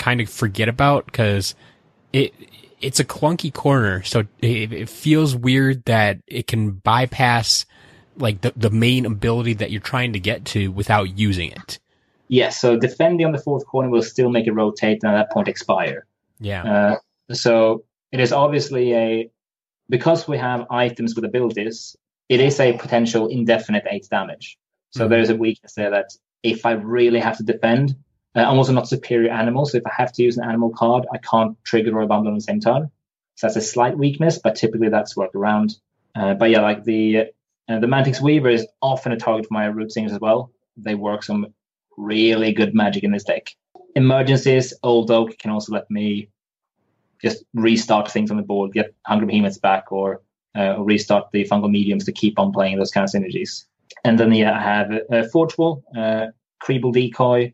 kind 0.00 0.20
of 0.20 0.28
forget 0.28 0.68
about 0.68 1.06
because 1.06 1.54
it 2.12 2.34
it's 2.80 2.98
a 2.98 3.04
clunky 3.04 3.52
corner, 3.52 4.02
so 4.02 4.20
it, 4.40 4.72
it, 4.72 4.88
feels 4.88 5.36
weird 5.36 5.84
that 5.84 6.18
it 6.26 6.46
can 6.46 6.70
bypass 6.70 7.66
like 8.16 8.40
the 8.40 8.52
the 8.56 8.70
main 8.70 9.06
ability 9.06 9.54
that 9.54 9.70
you're 9.70 9.80
trying 9.80 10.14
to 10.14 10.18
get 10.18 10.44
to 10.46 10.72
without 10.72 11.16
using 11.16 11.52
it. 11.52 11.78
Yes, 12.28 12.60
so 12.60 12.76
defending 12.76 13.26
on 13.26 13.32
the 13.32 13.38
fourth 13.38 13.66
corner 13.66 13.90
will 13.90 14.02
still 14.02 14.30
make 14.30 14.46
it 14.46 14.52
rotate 14.52 15.00
and 15.02 15.12
at 15.14 15.16
that 15.16 15.30
point 15.30 15.48
expire. 15.48 16.06
Yeah. 16.40 16.62
Uh, 16.64 17.34
so 17.34 17.84
it 18.12 18.20
is 18.20 18.32
obviously 18.32 18.94
a 18.94 19.30
because 19.88 20.26
we 20.26 20.38
have 20.38 20.66
items 20.70 21.14
with 21.14 21.24
abilities, 21.24 21.96
it 22.28 22.40
is 22.40 22.58
a 22.60 22.72
potential 22.78 23.26
indefinite 23.26 23.84
eight 23.90 24.08
damage. 24.10 24.56
So 24.90 25.04
Mhm. 25.04 25.10
there 25.10 25.20
is 25.20 25.30
a 25.30 25.36
weakness 25.36 25.74
there 25.74 25.90
that 25.90 26.10
if 26.42 26.64
I 26.64 26.72
really 26.72 27.20
have 27.20 27.36
to 27.36 27.42
defend, 27.42 27.96
uh, 28.36 28.40
I'm 28.40 28.58
also 28.58 28.72
not 28.72 28.88
superior 28.88 29.30
animal. 29.30 29.66
So 29.66 29.78
if 29.78 29.86
I 29.86 29.92
have 29.96 30.12
to 30.12 30.22
use 30.22 30.36
an 30.36 30.44
animal 30.44 30.70
card, 30.70 31.06
I 31.12 31.18
can't 31.18 31.56
trigger 31.64 31.92
Royal 31.92 32.06
Bundle 32.06 32.28
on 32.28 32.34
the 32.34 32.40
same 32.40 32.60
turn. 32.60 32.90
So 33.36 33.46
that's 33.46 33.56
a 33.56 33.60
slight 33.60 33.96
weakness, 33.96 34.38
but 34.38 34.54
typically 34.54 34.88
that's 34.88 35.16
worked 35.16 35.34
around. 35.34 35.76
Uh, 36.14 36.34
but 36.34 36.50
yeah, 36.50 36.60
like 36.60 36.84
the 36.84 37.18
uh, 37.68 37.78
the 37.78 37.86
Mantix 37.86 38.20
Weaver 38.20 38.50
is 38.50 38.66
often 38.82 39.12
a 39.12 39.16
target 39.16 39.46
for 39.46 39.54
my 39.54 39.66
Root 39.66 39.92
Singers 39.92 40.12
as 40.12 40.20
well. 40.20 40.50
They 40.76 40.94
work 40.94 41.22
some 41.22 41.54
really 41.96 42.52
good 42.52 42.74
magic 42.74 43.04
in 43.04 43.12
this 43.12 43.24
deck. 43.24 43.54
Emergencies, 43.94 44.74
Old 44.82 45.10
Oak 45.10 45.38
can 45.38 45.50
also 45.50 45.72
let 45.72 45.90
me 45.90 46.28
just 47.22 47.44
restart 47.54 48.10
things 48.10 48.30
on 48.30 48.36
the 48.36 48.42
board, 48.42 48.72
get 48.72 48.94
Hungry 49.06 49.26
Behemoths 49.26 49.58
back, 49.58 49.92
or, 49.92 50.22
uh, 50.56 50.80
restart 50.80 51.30
the 51.32 51.44
Fungal 51.44 51.70
Mediums 51.70 52.04
to 52.06 52.12
keep 52.12 52.38
on 52.38 52.52
playing 52.52 52.78
those 52.78 52.90
kind 52.90 53.04
of 53.04 53.10
synergies. 53.10 53.64
And 54.04 54.18
then 54.18 54.32
yeah, 54.32 54.56
I 54.56 54.62
have 54.62 54.92
uh, 55.12 55.28
Forge 55.28 55.56
Wall, 55.58 55.84
uh, 55.96 56.26
Creeble 56.62 56.92
Decoy 56.92 57.52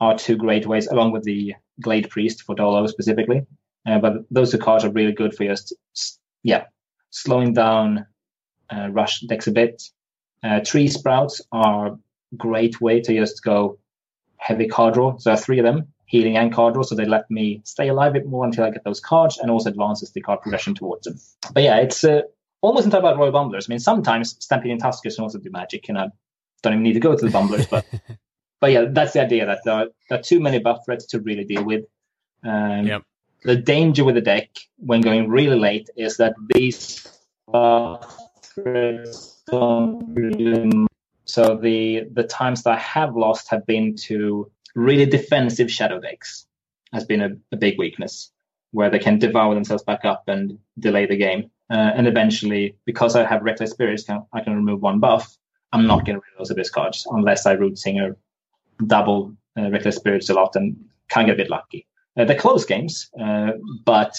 are 0.00 0.18
two 0.18 0.36
great 0.36 0.66
ways, 0.66 0.86
along 0.86 1.12
with 1.12 1.24
the 1.24 1.54
Glade 1.80 2.10
Priest 2.10 2.42
for 2.42 2.54
Dolo 2.54 2.86
specifically. 2.86 3.46
Uh, 3.86 3.98
but 3.98 4.12
those 4.30 4.50
two 4.50 4.58
cards 4.58 4.84
are 4.84 4.90
really 4.90 5.12
good 5.12 5.34
for 5.34 5.44
just, 5.44 5.74
yeah, 6.42 6.64
slowing 7.10 7.52
down 7.52 8.06
uh, 8.70 8.88
rush 8.90 9.20
decks 9.20 9.46
a 9.46 9.52
bit. 9.52 9.82
Uh, 10.42 10.60
tree 10.60 10.88
Sprouts 10.88 11.40
are 11.52 11.98
great 12.36 12.80
way 12.80 13.00
to 13.00 13.14
just 13.14 13.42
go 13.42 13.78
heavy 14.36 14.66
card 14.66 14.94
draw. 14.94 15.16
So 15.18 15.34
three 15.36 15.58
of 15.58 15.64
them, 15.64 15.88
healing 16.06 16.36
and 16.36 16.52
card 16.52 16.74
draw, 16.74 16.82
so 16.82 16.94
they 16.94 17.04
let 17.04 17.30
me 17.30 17.62
stay 17.64 17.88
alive 17.88 18.12
a 18.12 18.14
bit 18.14 18.26
more 18.26 18.44
until 18.44 18.64
I 18.64 18.70
get 18.70 18.84
those 18.84 19.00
cards, 19.00 19.38
and 19.38 19.50
also 19.50 19.70
advances 19.70 20.12
the 20.12 20.20
card 20.20 20.40
progression 20.42 20.74
towards 20.74 21.04
them. 21.04 21.18
But 21.52 21.62
yeah, 21.62 21.76
it's 21.78 22.04
uh, 22.04 22.22
almost 22.60 22.84
entirely 22.84 23.08
about 23.08 23.18
Royal 23.18 23.32
Bumblers. 23.32 23.66
I 23.68 23.70
mean, 23.70 23.78
sometimes 23.78 24.36
Stampeding 24.40 24.78
Tuskers 24.78 25.14
can 25.14 25.24
also 25.24 25.38
do 25.38 25.50
magic, 25.50 25.88
and 25.88 25.98
I 25.98 26.08
don't 26.62 26.74
even 26.74 26.82
need 26.82 26.94
to 26.94 27.00
go 27.00 27.16
to 27.16 27.24
the 27.24 27.30
Bumblers, 27.30 27.66
but 27.66 27.86
but 28.60 28.72
yeah, 28.72 28.86
that's 28.90 29.12
the 29.12 29.22
idea 29.22 29.46
that 29.46 29.60
there 29.64 29.74
are, 29.74 29.86
there 30.08 30.18
are 30.18 30.22
too 30.22 30.40
many 30.40 30.58
buff 30.58 30.84
threats 30.84 31.06
to 31.06 31.20
really 31.20 31.44
deal 31.44 31.64
with. 31.64 31.84
Um, 32.44 32.86
Yep. 32.86 33.02
The 33.42 33.56
danger 33.56 34.04
with 34.04 34.16
the 34.16 34.20
deck 34.20 34.48
when 34.78 35.02
going 35.02 35.28
really 35.28 35.58
late 35.58 35.88
is 35.96 36.16
that 36.16 36.34
these 36.54 37.06
buff 37.46 38.18
threats 38.42 39.42
don't 39.50 40.14
really. 40.14 40.86
So 41.26 41.56
the 41.56 42.04
the 42.12 42.24
times 42.24 42.62
that 42.62 42.70
I 42.70 42.78
have 42.78 43.14
lost 43.16 43.48
have 43.50 43.66
been 43.66 43.94
to 44.06 44.50
really 44.74 45.06
defensive 45.06 45.70
shadow 45.70 46.00
decks. 46.00 46.46
Has 46.92 47.04
been 47.04 47.20
a, 47.20 47.36
a 47.52 47.56
big 47.56 47.78
weakness 47.78 48.32
where 48.72 48.90
they 48.90 48.98
can 48.98 49.18
devour 49.18 49.54
themselves 49.54 49.82
back 49.82 50.04
up 50.04 50.24
and 50.28 50.58
delay 50.78 51.06
the 51.06 51.16
game. 51.16 51.50
Uh, 51.70 51.92
and 51.96 52.06
eventually, 52.06 52.76
because 52.84 53.16
I 53.16 53.24
have 53.24 53.42
reckless 53.42 53.70
spirits, 53.72 54.04
can, 54.04 54.24
I 54.32 54.40
can 54.40 54.54
remove 54.54 54.82
one 54.82 55.00
buff. 55.00 55.36
I'm 55.72 55.86
not 55.86 56.04
getting 56.04 56.20
rid 56.20 56.32
of 56.34 56.38
those 56.38 56.50
abyss 56.50 56.70
cards 56.70 57.06
unless 57.10 57.44
I 57.44 57.52
root 57.52 57.78
singer 57.78 58.16
double 58.84 59.34
uh, 59.58 59.70
reckless 59.70 59.96
spirits 59.96 60.28
a 60.30 60.34
lot 60.34 60.56
and 60.56 60.76
kind 61.08 61.28
of 61.30 61.36
get 61.36 61.40
a 61.40 61.44
bit 61.44 61.50
lucky. 61.50 61.86
Uh, 62.16 62.24
they're 62.24 62.38
close 62.38 62.64
games, 62.64 63.10
uh, 63.20 63.52
but 63.84 64.16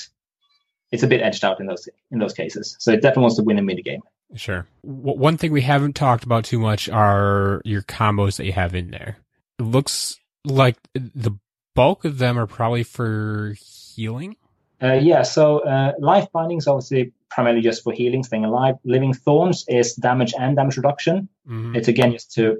it's 0.91 1.03
a 1.03 1.07
bit 1.07 1.21
edged 1.21 1.43
out 1.43 1.59
in 1.59 1.65
those 1.65 1.89
in 2.11 2.19
those 2.19 2.33
cases. 2.33 2.75
So 2.79 2.91
it 2.91 2.97
definitely 3.01 3.21
wants 3.23 3.37
to 3.37 3.43
win 3.43 3.57
a 3.57 3.61
mini 3.61 3.81
game. 3.81 4.01
Sure. 4.35 4.67
W- 4.85 5.17
one 5.19 5.37
thing 5.37 5.51
we 5.51 5.61
haven't 5.61 5.93
talked 5.95 6.23
about 6.23 6.43
too 6.45 6.59
much 6.59 6.89
are 6.89 7.61
your 7.65 7.81
combos 7.81 8.37
that 8.37 8.45
you 8.45 8.53
have 8.53 8.75
in 8.75 8.91
there. 8.91 9.17
It 9.59 9.63
looks 9.63 10.17
like 10.45 10.77
the 10.93 11.31
bulk 11.75 12.05
of 12.05 12.17
them 12.17 12.37
are 12.37 12.47
probably 12.47 12.83
for 12.83 13.55
healing. 13.95 14.35
Uh, 14.81 14.93
yeah, 14.93 15.23
so 15.23 15.59
uh, 15.59 15.93
life 15.99 16.27
binding 16.31 16.59
is 16.59 16.67
obviously 16.67 17.11
primarily 17.29 17.61
just 17.61 17.83
for 17.83 17.91
healing, 17.93 18.23
staying 18.23 18.45
alive. 18.45 18.75
Living 18.83 19.13
thorns 19.13 19.65
is 19.67 19.95
damage 19.95 20.33
and 20.39 20.55
damage 20.55 20.77
reduction. 20.77 21.29
Mhm. 21.49 21.75
It's 21.75 21.87
again 21.87 22.11
just 22.11 22.33
to 22.33 22.57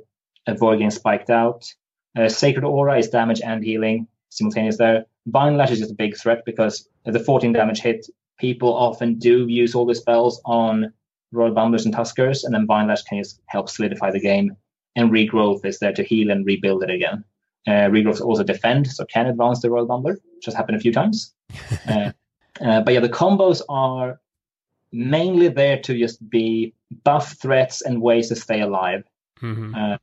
avoid 0.48 0.78
getting 0.78 0.90
spiked 0.90 1.30
out. 1.30 1.66
Uh, 2.18 2.28
Sacred 2.28 2.66
Aura 2.66 2.98
is 2.98 3.10
damage 3.10 3.42
and 3.42 3.64
healing 3.64 4.08
simultaneous 4.30 4.78
there. 4.78 5.06
Vine 5.28 5.58
Lash 5.58 5.72
is 5.72 5.80
just 5.80 5.92
a 5.92 5.96
big 5.96 6.18
threat 6.18 6.44
because 6.46 6.88
the 7.06 7.20
14 7.20 7.54
damage 7.54 7.80
hit, 7.80 8.08
people 8.40 8.74
often 8.74 9.16
do 9.20 9.48
use 9.48 9.76
all 9.76 9.86
the 9.86 9.96
spells 9.96 10.42
on 10.46 10.92
Royal 11.32 11.54
Bumblers 11.54 11.86
and 11.86 11.94
Tuskers, 11.94 12.44
and 12.44 12.54
then 12.54 12.66
Vine 12.66 12.88
Lash 12.88 13.04
can 13.04 13.20
just 13.20 13.42
help 13.48 13.70
solidify 13.70 14.12
the 14.12 14.20
game. 14.20 14.56
And 14.96 15.12
Regrowth 15.12 15.64
is 15.66 15.80
there 15.80 15.94
to 15.94 16.04
heal 16.04 16.32
and 16.32 16.46
rebuild 16.46 16.84
it 16.84 16.90
again. 16.90 17.24
Uh, 17.68 17.90
Regrowth 17.90 18.22
also 18.22 18.44
defend, 18.44 18.88
so 18.88 19.06
can 19.06 19.28
advance 19.28 19.62
the 19.62 19.70
Royal 19.70 19.88
Bumbler, 19.88 20.18
which 20.36 20.46
has 20.46 20.56
happened 20.56 20.78
a 20.78 20.82
few 20.82 20.94
times. 20.94 21.34
uh, 21.90 22.12
uh, 22.62 22.82
but 22.82 22.94
yeah, 22.94 23.00
the 23.00 23.10
combos 23.10 23.62
are 23.70 24.20
mainly 24.92 25.50
there 25.50 25.80
to 25.82 25.98
just 25.98 26.28
be 26.30 26.74
buff 27.04 27.34
threats 27.34 27.82
and 27.82 28.02
ways 28.02 28.30
to 28.30 28.36
stay 28.36 28.62
alive 28.62 29.04
Mhm. 29.42 30.00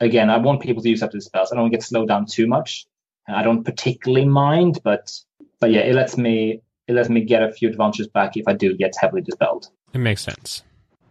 Again, 0.00 0.30
I 0.30 0.38
want 0.38 0.62
people 0.62 0.82
to 0.82 0.88
use 0.88 1.02
up 1.02 1.12
the 1.12 1.20
spells. 1.20 1.52
I 1.52 1.54
don't 1.54 1.64
want 1.64 1.72
to 1.72 1.78
get 1.78 1.84
slowed 1.84 2.08
down 2.08 2.26
too 2.26 2.46
much. 2.46 2.86
I 3.28 3.42
don't 3.42 3.64
particularly 3.64 4.26
mind, 4.26 4.80
but 4.82 5.12
but 5.60 5.70
yeah, 5.70 5.80
it 5.80 5.94
lets 5.94 6.16
me 6.16 6.62
it 6.88 6.94
lets 6.94 7.08
me 7.08 7.22
get 7.22 7.42
a 7.42 7.52
few 7.52 7.68
advantages 7.68 8.08
back 8.08 8.36
if 8.36 8.48
I 8.48 8.54
do 8.54 8.76
get 8.76 8.94
heavily 9.00 9.22
dispelled. 9.22 9.68
It 9.92 9.98
makes 9.98 10.22
sense. 10.22 10.62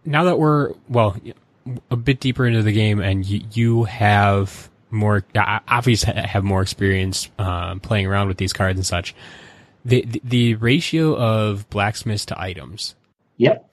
Now 0.05 0.23
that 0.25 0.39
we're 0.39 0.73
well 0.89 1.15
a 1.91 1.95
bit 1.95 2.19
deeper 2.19 2.45
into 2.45 2.63
the 2.63 2.71
game, 2.71 2.99
and 2.99 3.25
you, 3.25 3.45
you 3.53 3.83
have 3.85 4.69
more 4.91 5.23
uh, 5.35 5.59
obviously 5.67 6.13
have 6.13 6.43
more 6.43 6.61
experience 6.61 7.29
um, 7.37 7.79
playing 7.79 8.07
around 8.07 8.27
with 8.27 8.37
these 8.37 8.53
cards 8.53 8.77
and 8.77 8.85
such. 8.85 9.15
The, 9.85 10.03
the 10.05 10.21
the 10.23 10.55
ratio 10.55 11.15
of 11.15 11.69
blacksmiths 11.69 12.25
to 12.25 12.39
items. 12.39 12.95
Yep. 13.37 13.65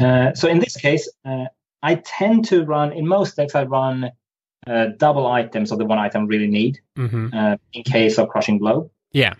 Uh, 0.00 0.32
so 0.32 0.48
in 0.48 0.60
this 0.60 0.76
case, 0.76 1.10
uh, 1.26 1.44
I 1.82 1.96
tend 1.96 2.46
to 2.46 2.64
run 2.64 2.92
in 2.92 3.06
most 3.06 3.36
decks. 3.36 3.54
I 3.54 3.64
run 3.64 4.10
uh, 4.66 4.86
double 4.96 5.26
items 5.26 5.72
of 5.72 5.78
the 5.78 5.84
one 5.84 5.98
item 5.98 6.26
really 6.26 6.46
need 6.46 6.80
hmm 6.96 7.28
uh, 7.32 7.56
in 7.72 7.82
case 7.82 8.18
of 8.18 8.28
crushing 8.28 8.58
blow. 8.58 8.90
Yeah. 9.12 9.34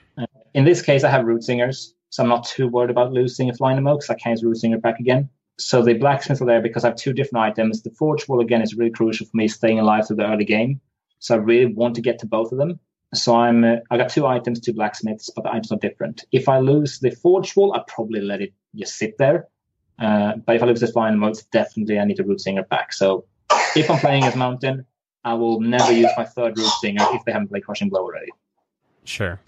In 0.54 0.64
this 0.64 0.82
case, 0.82 1.02
I 1.02 1.10
have 1.10 1.24
root 1.24 1.42
singers, 1.42 1.94
so 2.10 2.22
I'm 2.22 2.28
not 2.28 2.46
too 2.46 2.68
worried 2.68 2.90
about 2.90 3.12
losing 3.12 3.50
a 3.50 3.54
Flynamo 3.54 3.96
because 3.96 4.08
I 4.08 4.14
can 4.14 4.32
use 4.32 4.44
root 4.44 4.56
singer 4.56 4.78
back 4.78 5.00
again. 5.00 5.28
So 5.58 5.82
the 5.82 5.94
blacksmith 5.94 6.40
are 6.42 6.46
there 6.46 6.62
because 6.62 6.84
I 6.84 6.88
have 6.88 6.96
two 6.96 7.12
different 7.12 7.44
items. 7.44 7.82
The 7.82 7.90
forge 7.90 8.28
wall 8.28 8.40
again 8.40 8.62
is 8.62 8.74
really 8.74 8.90
crucial 8.90 9.26
for 9.26 9.36
me 9.36 9.48
staying 9.48 9.78
alive 9.80 10.06
through 10.06 10.16
the 10.16 10.26
early 10.26 10.44
game. 10.44 10.80
So 11.18 11.34
I 11.34 11.38
really 11.38 11.66
want 11.66 11.94
to 11.96 12.00
get 12.00 12.18
to 12.20 12.26
both 12.26 12.52
of 12.52 12.58
them. 12.58 12.78
So 13.14 13.36
I'm 13.36 13.64
uh, 13.64 13.76
I 13.90 13.96
got 13.96 14.10
two 14.10 14.26
items, 14.26 14.60
two 14.60 14.72
blacksmiths, 14.72 15.30
but 15.34 15.42
the 15.42 15.50
items 15.50 15.72
are 15.72 15.78
different. 15.78 16.24
If 16.32 16.48
I 16.48 16.58
lose 16.58 16.98
the 16.98 17.10
forge 17.10 17.54
wall, 17.56 17.74
I 17.74 17.82
probably 17.86 18.20
let 18.20 18.40
it 18.40 18.52
just 18.74 18.96
sit 18.96 19.18
there. 19.18 19.48
Uh, 19.98 20.34
but 20.44 20.56
if 20.56 20.62
I 20.62 20.66
lose 20.66 20.80
this 20.80 20.90
Flynamo, 20.90 21.32
definitely 21.52 21.98
I 21.98 22.04
need 22.04 22.20
a 22.20 22.24
root 22.24 22.40
singer 22.40 22.64
back. 22.64 22.92
So 22.92 23.24
if 23.76 23.90
I'm 23.90 23.98
playing 23.98 24.24
as 24.24 24.34
mountain, 24.34 24.86
I 25.24 25.34
will 25.34 25.60
never 25.60 25.92
use 25.92 26.10
my 26.16 26.24
third 26.24 26.58
root 26.58 26.66
singer 26.80 27.04
if 27.12 27.24
they 27.24 27.32
haven't 27.32 27.48
played 27.48 27.64
crushing 27.64 27.88
blow 27.88 28.02
already. 28.02 28.30
Sure. 29.04 29.40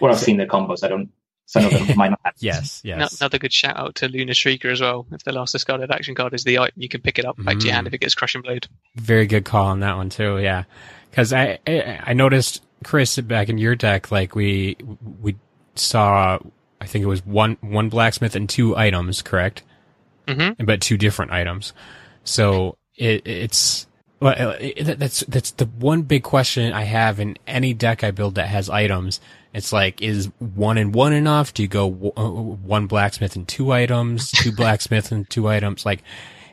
Or 0.00 0.10
I've 0.10 0.18
seen 0.18 0.36
their 0.36 0.46
combos. 0.46 0.84
I 0.84 0.88
don't. 0.88 1.10
Some 1.46 1.64
of 1.64 1.72
them 1.72 1.84
might 1.96 2.10
not 2.10 2.20
have. 2.24 2.34
Yes. 2.38 2.82
No- 2.84 2.96
Yes. 2.98 3.20
Another 3.20 3.38
good 3.38 3.52
shout 3.52 3.76
out 3.76 3.94
to 3.96 4.08
Luna 4.08 4.32
Shrieker 4.32 4.70
as 4.70 4.80
well. 4.80 5.06
If 5.10 5.24
the 5.24 5.32
last 5.32 5.52
discarded 5.52 5.90
action 5.90 6.14
card 6.14 6.32
is 6.34 6.44
the 6.44 6.58
item, 6.58 6.74
you 6.80 6.88
can 6.88 7.00
pick 7.00 7.18
it 7.18 7.24
up 7.24 7.36
back 7.42 7.58
to 7.58 7.64
your 7.66 7.74
hand 7.74 7.86
Mm. 7.86 7.88
if 7.88 7.94
it 7.94 7.98
gets 7.98 8.14
Crushing 8.14 8.42
Blade. 8.42 8.66
Very 8.96 9.26
good 9.26 9.44
call 9.44 9.66
on 9.66 9.80
that 9.80 9.96
one 9.96 10.10
too. 10.10 10.38
Yeah, 10.38 10.64
because 11.10 11.32
I, 11.32 11.58
I 11.66 12.00
I 12.08 12.12
noticed 12.12 12.62
Chris 12.84 13.18
back 13.18 13.48
in 13.48 13.58
your 13.58 13.74
deck, 13.74 14.10
like 14.12 14.34
we 14.34 14.76
we 15.20 15.36
saw, 15.74 16.38
I 16.80 16.86
think 16.86 17.02
it 17.02 17.08
was 17.08 17.24
one 17.26 17.56
one 17.62 17.88
blacksmith 17.88 18.36
and 18.36 18.48
two 18.48 18.76
items, 18.76 19.20
correct? 19.22 19.62
Mm-hmm. 20.26 20.64
But 20.64 20.80
two 20.80 20.96
different 20.96 21.32
items. 21.32 21.72
So 22.22 22.76
it 22.96 23.26
it's 23.26 23.86
well, 24.20 24.56
that's 24.82 25.20
that's 25.20 25.52
the 25.52 25.64
one 25.64 26.02
big 26.02 26.22
question 26.22 26.72
I 26.74 26.82
have 26.82 27.18
in 27.18 27.38
any 27.46 27.72
deck 27.72 28.04
I 28.04 28.10
build 28.10 28.34
that 28.34 28.48
has 28.48 28.68
items. 28.68 29.18
It's 29.54 29.72
like, 29.72 30.02
is 30.02 30.26
one 30.38 30.76
and 30.76 30.94
one 30.94 31.14
enough? 31.14 31.54
Do 31.54 31.62
you 31.62 31.68
go 31.68 31.90
w- 31.90 32.12
uh, 32.16 32.28
one 32.28 32.86
blacksmith 32.86 33.34
and 33.34 33.48
two 33.48 33.72
items, 33.72 34.30
two 34.32 34.52
blacksmith 34.52 35.10
and 35.10 35.28
two 35.28 35.48
items? 35.48 35.86
Like, 35.86 36.02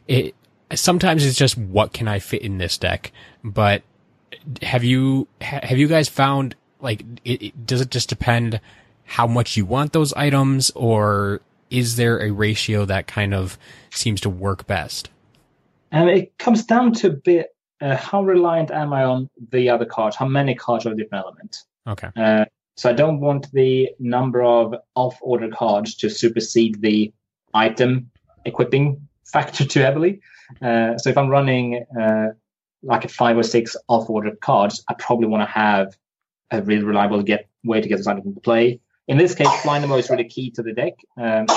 it 0.08 0.34
sometimes 0.74 1.26
it's 1.26 1.38
just 1.38 1.58
what 1.58 1.92
can 1.92 2.08
I 2.08 2.20
fit 2.20 2.42
in 2.42 2.58
this 2.58 2.78
deck. 2.78 3.12
But 3.44 3.84
have 4.62 4.86
you 4.86 5.28
ha- 5.42 5.60
have 5.64 5.78
you 5.78 5.90
guys 5.90 6.08
found 6.08 6.56
like 6.80 7.04
it, 7.26 7.44
it, 7.44 7.66
does 7.66 7.82
it 7.82 7.92
just 7.92 8.08
depend 8.08 8.62
how 9.04 9.28
much 9.28 9.58
you 9.58 9.66
want 9.66 9.92
those 9.92 10.14
items, 10.14 10.70
or 10.72 11.42
is 11.70 11.98
there 11.98 12.20
a 12.22 12.32
ratio 12.32 12.86
that 12.86 13.08
kind 13.08 13.34
of 13.34 13.58
seems 13.90 14.22
to 14.22 14.30
work 14.30 14.68
best? 14.68 15.10
And 15.92 16.10
it 16.10 16.38
comes 16.38 16.66
down 16.66 16.94
to 16.96 17.08
a 17.08 17.12
bit 17.12 17.56
uh, 17.82 17.96
how 17.96 18.24
reliant 18.24 18.72
am 18.72 18.94
I 18.94 19.04
on 19.04 19.30
the 19.52 19.70
other 19.70 19.86
cards? 19.86 20.16
How 20.16 20.28
many 20.28 20.56
cards 20.56 20.86
are 20.86 20.92
a 20.92 20.96
different 20.96 21.26
element? 21.26 21.64
Okay. 21.88 22.10
Uh, 22.16 22.46
so 22.76 22.90
I 22.90 22.94
don't 22.94 23.20
want 23.20 23.52
the 23.54 23.90
number 24.00 24.44
of 24.44 24.76
off-order 24.96 25.50
cards 25.50 25.96
to 25.96 26.10
supersede 26.10 26.82
the 26.82 27.12
item 27.54 28.12
equipping 28.46 29.08
factor 29.26 29.66
too 29.66 29.82
heavily. 29.82 30.22
Uh, 30.62 30.98
so 30.98 31.10
if 31.10 31.18
I'm 31.18 31.30
running 31.30 31.86
uh, 32.00 32.28
like 32.84 33.06
a 33.06 33.10
five 33.10 33.38
or 33.38 33.44
six 33.44 33.76
off-order 33.88 34.36
cards, 34.36 34.84
I 34.90 34.94
probably 34.94 35.28
want 35.28 35.48
to 35.48 35.52
have 35.52 35.98
a 36.52 36.62
really 36.62 36.84
reliable 36.84 37.22
get 37.22 37.50
way 37.64 37.82
to 37.82 37.88
get 37.88 37.98
those 37.98 38.08
items 38.08 38.26
into 38.26 38.42
play. 38.42 38.80
In 39.08 39.18
this 39.18 39.36
case, 39.36 39.50
Flynamo 39.62 39.98
is 39.98 40.10
really 40.10 40.26
key 40.26 40.52
to 40.52 40.64
the 40.64 40.74
deck. 40.74 40.94
Um, 41.18 41.48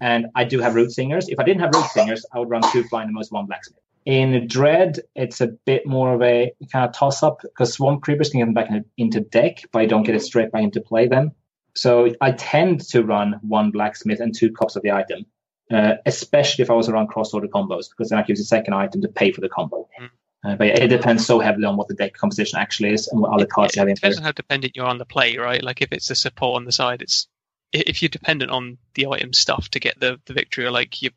and 0.00 0.26
I 0.34 0.44
do 0.44 0.58
have 0.60 0.74
root 0.74 0.90
singers. 0.90 1.28
If 1.28 1.38
I 1.38 1.44
didn't 1.44 1.60
have 1.60 1.70
root 1.74 1.86
singers, 1.86 2.26
I 2.32 2.38
would 2.38 2.50
run 2.50 2.62
two 2.72 2.82
Flynamos 2.84 3.30
one 3.30 3.46
blacksmith. 3.46 3.82
In 4.04 4.48
Dread, 4.48 5.00
it's 5.14 5.40
a 5.40 5.46
bit 5.46 5.86
more 5.86 6.14
of 6.14 6.22
a 6.22 6.52
kind 6.72 6.88
of 6.88 6.92
toss 6.92 7.22
up 7.22 7.40
because 7.42 7.72
Swamp 7.72 8.02
Creepers 8.02 8.30
can 8.30 8.40
get 8.40 8.46
them 8.46 8.54
back 8.54 8.70
in, 8.70 8.84
into 8.96 9.20
deck, 9.20 9.62
but 9.72 9.80
I 9.80 9.86
don't 9.86 10.02
get 10.02 10.14
it 10.14 10.22
straight 10.22 10.50
back 10.50 10.62
into 10.62 10.80
play 10.80 11.06
then. 11.06 11.32
So 11.74 12.12
I 12.20 12.32
tend 12.32 12.80
to 12.88 13.02
run 13.02 13.38
one 13.42 13.70
blacksmith 13.70 14.20
and 14.20 14.34
two 14.34 14.52
Cops 14.52 14.76
of 14.76 14.82
the 14.82 14.90
item, 14.90 15.24
uh, 15.70 15.94
especially 16.04 16.62
if 16.62 16.70
I 16.70 16.74
was 16.74 16.88
around 16.88 17.08
cross 17.08 17.32
order 17.32 17.48
combos, 17.48 17.88
because 17.88 18.10
then 18.10 18.18
I 18.18 18.24
use 18.26 18.38
the 18.38 18.44
second 18.44 18.74
item 18.74 19.02
to 19.02 19.08
pay 19.08 19.32
for 19.32 19.40
the 19.40 19.48
combo. 19.48 19.88
Mm. 20.00 20.10
Uh, 20.44 20.56
but 20.56 20.66
it 20.66 20.88
depends 20.88 21.24
so 21.24 21.38
heavily 21.38 21.66
on 21.66 21.76
what 21.76 21.86
the 21.86 21.94
deck 21.94 22.14
composition 22.14 22.58
actually 22.58 22.92
is 22.92 23.06
and 23.06 23.20
what 23.20 23.32
other 23.32 23.46
cards 23.46 23.76
Yeah, 23.76 23.82
you 23.82 23.88
have 23.88 23.92
it 23.92 23.94
depends 24.00 24.18
on 24.18 24.24
how 24.24 24.32
dependent 24.32 24.76
you're 24.76 24.86
on 24.86 24.98
the 24.98 25.06
play, 25.06 25.36
right? 25.36 25.62
Like 25.62 25.80
if 25.80 25.92
it's 25.92 26.08
the 26.08 26.16
support 26.16 26.56
on 26.56 26.64
the 26.64 26.72
side, 26.72 27.00
it's 27.00 27.28
if 27.72 28.02
you're 28.02 28.08
dependent 28.08 28.50
on 28.50 28.78
the 28.94 29.06
item 29.06 29.32
stuff 29.32 29.68
to 29.70 29.80
get 29.80 30.00
the, 30.00 30.20
the 30.26 30.34
victory, 30.34 30.66
or 30.66 30.72
like 30.72 31.00
you 31.00 31.10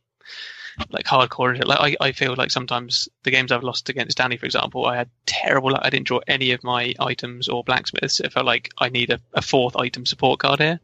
like 0.90 1.06
hardcore. 1.06 1.64
Like 1.66 1.98
I, 2.02 2.08
I 2.08 2.12
feel 2.12 2.36
like 2.36 2.52
sometimes 2.52 3.08
the 3.24 3.32
games 3.32 3.52
I've 3.52 3.64
lost 3.64 3.90
against 3.90 4.18
Danny, 4.18 4.38
for 4.38 4.46
example, 4.46 4.86
I 4.86 4.98
had 4.98 5.10
terrible 5.26 5.72
luck. 5.72 5.82
I 5.84 5.90
didn't 5.90 6.08
draw 6.08 6.20
any 6.28 6.52
of 6.52 6.64
my 6.64 6.94
items 7.00 7.48
or 7.48 7.64
blacksmiths. 7.64 8.20
It 8.20 8.34
felt 8.34 8.46
like 8.46 8.70
I 8.78 8.90
need 8.90 9.10
a, 9.10 9.20
a 9.34 9.42
fourth 9.42 9.76
item 9.76 10.06
support 10.06 10.40
card 10.40 10.60
here. 10.60 10.80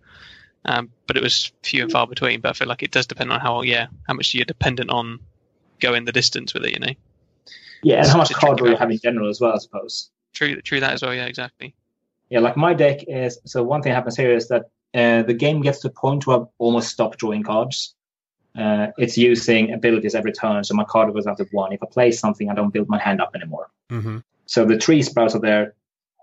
Um, 0.65 0.91
but 1.07 1.17
it 1.17 1.24
was 1.24 1.51
few 1.63 1.83
and 1.83 1.91
far 1.91 2.07
between. 2.07 2.41
But 2.41 2.50
I 2.50 2.53
feel 2.53 2.67
like 2.67 2.83
it 2.83 2.91
does 2.91 3.07
depend 3.07 3.31
on 3.31 3.39
how 3.39 3.62
yeah 3.63 3.88
how 4.07 4.13
much 4.13 4.33
you're 4.33 4.45
dependent 4.45 4.89
on 4.89 5.19
going 5.79 6.05
the 6.05 6.12
distance 6.12 6.53
with 6.53 6.65
it. 6.65 6.74
You 6.74 6.79
know, 6.79 6.93
Yeah, 7.83 8.00
and 8.00 8.07
how 8.07 8.17
much 8.17 8.29
It's 8.29 8.38
a 8.38 8.41
card 8.41 8.57
draw 8.57 8.69
you 8.69 8.77
have 8.77 8.91
in 8.91 9.00
general 9.00 9.29
as 9.29 9.41
well, 9.41 9.53
I 9.53 9.57
suppose. 9.57 10.10
true 10.33 10.62
true 10.62 10.79
that 10.79 10.93
as 10.93 11.01
well. 11.01 11.13
Yeah, 11.13 11.25
exactly. 11.25 11.74
Yeah, 12.29 12.39
like 12.39 12.55
my 12.55 12.74
deck 12.74 13.03
is 13.07 13.39
so 13.45 13.63
one 13.63 13.81
thing 13.81 13.93
happens 13.93 14.15
here 14.15 14.33
is 14.33 14.48
that 14.48 14.69
uh, 14.93 15.24
the 15.24 15.33
game 15.33 15.62
gets 15.62 15.79
to 15.79 15.88
a 15.88 15.91
point 15.91 16.27
where 16.27 16.41
I've 16.41 16.48
almost 16.60 16.89
stopped 16.89 17.19
drawing 17.19 17.43
cards. 17.43 17.95
Uh, 18.58 18.88
it's 18.98 19.17
using 19.17 19.72
abilities 19.72 20.13
every 20.13 20.34
turn, 20.34 20.63
so 20.63 20.74
my 20.74 20.84
card 20.84 21.13
goes 21.13 21.25
out 21.25 21.38
to 21.38 21.46
one. 21.51 21.72
If 21.72 21.81
I 21.81 21.86
play 21.86 22.12
something, 22.12 22.50
I 22.50 22.53
don't 22.53 22.74
build 22.74 22.89
my 22.89 23.00
hand 23.00 23.22
up 23.22 23.31
anymore. 23.34 23.70
Mm-hmm. 23.89 24.17
So 24.46 24.65
the 24.65 24.77
tree 24.77 25.01
sprouts 25.01 25.36
are 25.36 25.39
there 25.39 25.74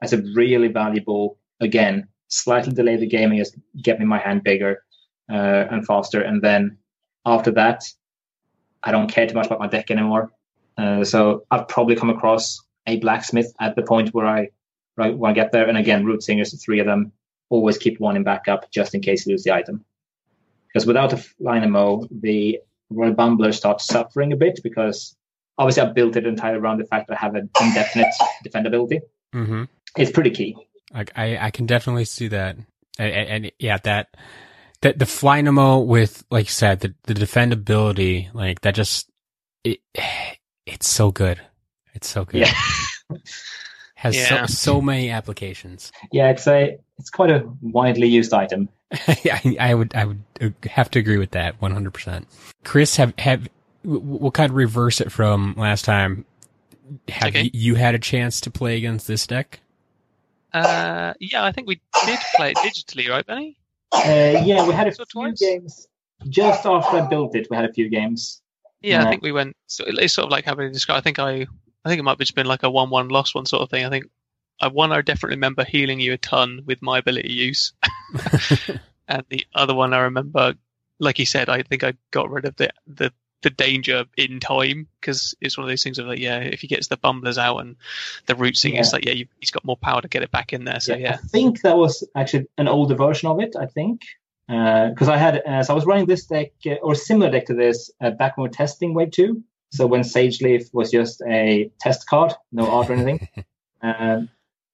as 0.02 0.12
a 0.12 0.18
really 0.35 0.68
valuable, 0.68 1.38
again, 1.61 2.06
slightly 2.28 2.73
delay 2.73 2.97
the 2.97 3.06
game 3.06 3.30
and 3.30 3.38
just 3.38 3.56
get 3.82 3.99
me 3.99 4.04
my 4.04 4.18
hand 4.18 4.44
bigger 4.44 4.85
uh, 5.30 5.64
and 5.70 5.87
faster. 5.87 6.20
And 6.20 6.42
then 6.42 6.76
after 7.25 7.50
that, 7.52 7.85
I 8.82 8.92
don't 8.92 9.11
care 9.11 9.26
too 9.26 9.35
much 9.35 9.47
about 9.47 9.61
my 9.61 9.66
deck 9.66 9.90
anymore. 9.90 10.30
Uh, 10.76 11.04
so 11.04 11.44
I've 11.50 11.66
probably 11.66 11.97
come 11.97 12.11
across 12.11 12.62
a 12.87 12.99
blacksmith 13.00 13.52
at 13.61 13.75
the 13.75 13.82
point 13.82 14.14
where 14.14 14.26
I 14.26 14.50
right 14.97 15.16
when 15.16 15.30
I 15.30 15.35
get 15.35 15.52
there. 15.52 15.66
And 15.66 15.78
again, 15.78 16.04
root 16.04 16.23
singers, 16.23 16.62
three 16.62 16.80
of 16.80 16.87
them, 16.87 17.12
always 17.50 17.78
keep 17.78 17.99
one 17.99 18.16
in 18.16 18.25
backup 18.25 18.70
just 18.70 18.94
in 18.94 19.00
case 19.00 19.26
you 19.26 19.32
lose 19.32 19.44
the 19.44 19.52
item. 19.52 19.85
Because 20.68 20.87
without 20.87 21.12
a 21.12 21.25
line 21.40 21.70
MO, 21.70 22.06
the 22.10 22.60
Royal 22.90 23.14
Bumbler 23.14 23.54
starts 23.54 23.87
suffering 23.87 24.32
a 24.32 24.37
bit 24.37 24.60
because 24.62 25.16
obviously 25.56 25.82
I 25.82 25.92
built 25.92 26.16
it 26.16 26.26
entirely 26.26 26.58
around 26.58 26.78
the 26.78 26.84
fact 26.84 27.08
that 27.08 27.14
I 27.14 27.20
have 27.20 27.34
an 27.34 27.50
indefinite 27.60 28.12
defendability. 28.46 29.00
Mm-hmm. 29.34 29.64
It's 29.96 30.10
pretty 30.10 30.30
key. 30.30 30.56
Like 30.92 31.12
I, 31.16 31.37
I 31.38 31.50
can 31.50 31.66
definitely 31.66 32.06
see 32.06 32.28
that, 32.28 32.56
and, 32.98 33.12
and, 33.12 33.28
and 33.44 33.52
yeah, 33.58 33.78
that 33.84 34.16
that 34.80 34.98
the 34.98 35.06
Flynamo 35.06 35.80
with, 35.80 36.25
like 36.30 36.46
you 36.46 36.52
said, 36.52 36.80
the 36.80 36.94
the 37.04 37.14
defendability, 37.14 38.32
like 38.32 38.62
that 38.62 38.75
just 38.75 39.10
it, 39.64 39.80
it's 40.66 40.88
so 40.88 41.10
good. 41.10 41.40
It's 41.94 42.08
so 42.08 42.25
good. 42.25 42.40
Yeah. 42.40 42.54
Has 43.99 44.14
Yeah. 44.17 44.47
so 44.47 44.55
so 44.55 44.81
many 44.81 45.11
applications. 45.11 45.90
Yeah, 46.12 46.28
it's 46.31 46.47
a 46.47 46.78
it's 47.00 47.11
quite 47.11 47.31
a 47.31 47.49
widely 47.61 48.07
used 48.07 48.33
item. 48.33 48.69
yeah, 49.25 49.41
I, 49.45 49.56
I 49.58 49.75
would 49.75 49.93
I 49.95 50.04
would 50.04 50.23
have 50.71 50.89
to 50.93 51.00
agree 51.00 51.19
with 51.19 51.32
that 51.32 51.61
one 51.61 51.73
hundred 51.73 51.95
percent. 51.95 52.28
Chris, 52.65 52.95
have 52.97 53.13
have 53.19 53.49
we'll 53.84 54.30
kind 54.30 54.50
of 54.50 54.56
reverse 54.56 55.00
it 55.00 55.11
from 55.11 55.54
last 55.56 55.84
time. 55.84 56.25
Have 57.08 57.30
Okay. 57.30 57.43
you, 57.45 57.50
you 57.52 57.75
had 57.75 57.97
a 57.97 57.99
chance 57.99 58.41
to 58.43 58.50
play 58.52 58.76
against 58.76 59.08
this 59.08 59.26
deck? 59.26 59.58
Uh, 60.54 61.13
yeah, 61.21 61.45
I 61.45 61.50
think 61.52 61.67
we 61.67 61.80
did 62.06 62.19
play 62.37 62.52
it 62.52 62.56
digitally, 62.58 63.08
right, 63.11 63.26
Benny? 63.26 63.58
Uh, 63.93 64.43
yeah, 64.45 64.67
we 64.67 64.73
had 64.75 64.87
a 64.89 64.95
So 64.95 65.04
few 65.11 65.23
twice? 65.23 65.39
games 65.41 65.89
just 66.28 66.65
after 66.65 66.99
I 66.99 67.06
built 67.08 67.34
it. 67.34 67.49
We 67.50 67.56
had 67.56 67.65
a 67.69 67.73
few 67.73 67.89
games. 67.89 68.43
Yeah, 68.80 69.00
Yeah. 69.02 69.06
I 69.06 69.11
think 69.11 69.23
we 69.23 69.32
went. 69.32 69.56
So 69.67 69.84
it's 69.87 70.15
sort 70.15 70.26
of 70.26 70.30
like 70.30 70.45
having 70.45 70.73
described. 70.73 70.99
I 70.99 71.02
think 71.02 71.19
I, 71.19 71.47
I 71.84 71.88
think 71.88 72.00
it 72.00 72.02
might 72.02 72.12
have 72.12 72.19
just 72.19 72.34
been 72.34 72.47
like 72.47 72.62
a 72.62 72.71
one-one 72.71 73.08
lost 73.08 73.34
one 73.34 73.47
sort 73.47 73.62
of 73.62 73.71
thing. 73.71 73.84
I 73.84 73.91
think 73.91 74.06
I 74.60 74.69
one 74.69 74.93
I 74.93 75.00
definitely 75.00 75.36
remember 75.36 75.64
healing 75.64 76.00
you 76.00 76.14
a 76.14 76.19
ton 76.19 76.62
with 76.67 76.82
my 76.82 76.99
ability 76.99 77.32
use, 77.32 77.73
and 79.08 79.25
the 79.28 79.47
other 79.54 79.75
one 79.75 79.95
I 79.95 80.00
remember, 80.00 80.54
like 80.99 81.19
you 81.19 81.26
said, 81.26 81.49
I 81.49 81.62
think 81.62 81.84
I 81.84 81.95
got 82.10 82.30
rid 82.30 82.45
of 82.45 82.56
the 82.56 82.71
the 82.86 83.12
the 83.43 83.50
danger 83.50 84.04
in 84.17 84.41
time 84.41 84.88
because 85.00 85.34
it's 85.41 85.56
one 85.56 85.64
of 85.64 85.69
those 85.69 85.84
things 85.84 85.99
of 85.99 86.06
like 86.06 86.19
yeah, 86.19 86.38
if 86.38 86.60
he 86.60 86.67
gets 86.67 86.88
the 86.88 86.97
bumblers 86.97 87.38
out 87.38 87.58
and 87.58 87.76
the 88.26 88.34
root 88.34 88.56
singer, 88.56 88.80
it's 88.80 88.93
like 88.93 89.04
yeah, 89.04 89.12
you, 89.12 89.26
he's 89.38 89.52
got 89.52 89.64
more 89.64 89.76
power 89.76 90.00
to 90.00 90.08
get 90.08 90.23
it 90.23 90.30
back 90.30 90.52
in 90.52 90.64
there. 90.64 90.80
So 90.80 90.97
yeah, 90.97 91.14
I 91.14 91.17
think 91.17 91.62
that 91.62 91.76
was 91.76 92.06
actually 92.17 92.47
an 92.58 92.69
older 92.69 92.97
version 92.97 93.28
of 93.28 93.41
it. 93.41 93.54
I 93.56 93.67
think 93.67 94.02
because 94.49 95.08
I 95.08 95.19
had 95.19 95.43
uh, 95.47 95.62
so 95.62 95.73
I 95.73 95.76
was 95.76 95.86
running 95.86 96.06
this 96.06 96.26
deck 96.26 96.52
uh, 96.67 96.75
or 96.82 96.95
similar 96.95 97.30
deck 97.30 97.47
to 97.47 97.54
this 97.54 97.91
uh, 98.00 98.10
back 98.10 98.36
when 98.36 98.45
we 98.45 98.49
were 98.49 98.54
testing 98.54 98.95
Wave 98.95 99.12
Two. 99.12 99.45
So 99.71 99.87
when 99.87 100.00
Sageleaf 100.00 100.73
was 100.73 100.91
just 100.91 101.23
a 101.28 101.71
test 101.81 102.09
card, 102.09 102.33
no 102.52 102.71
art 102.71 102.91
or 102.91 102.95
anything, 102.95 103.28
um, 103.83 104.28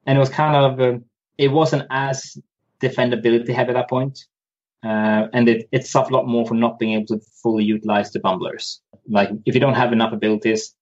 and 0.07 0.17
it 0.17 0.19
was 0.19 0.29
kind 0.29 0.57
of 0.57 0.81
uh, 0.81 0.99
it 1.39 1.49
wasn't 1.49 1.87
as 1.91 2.39
defendability 2.81 3.55
heavy 3.55 3.71
at 3.71 3.75
that 3.75 3.89
point. 3.89 4.27
Uh, 4.85 5.29
and 5.33 5.49
it, 5.49 5.67
it 5.73 5.87
suffered 5.87 6.13
a 6.13 6.17
lot 6.17 6.29
more 6.29 6.47
from 6.47 6.61
not 6.61 6.79
being 6.79 6.93
able 6.93 7.07
to 7.07 7.19
fully 7.43 7.65
utilize 7.65 8.13
the 8.13 8.21
bumblers. 8.21 8.83
Like 9.09 9.31
if 9.47 9.55
you 9.55 9.61
don't 9.61 9.75
have 9.75 9.93
enough 9.95 10.13
abilities, 10.13 10.75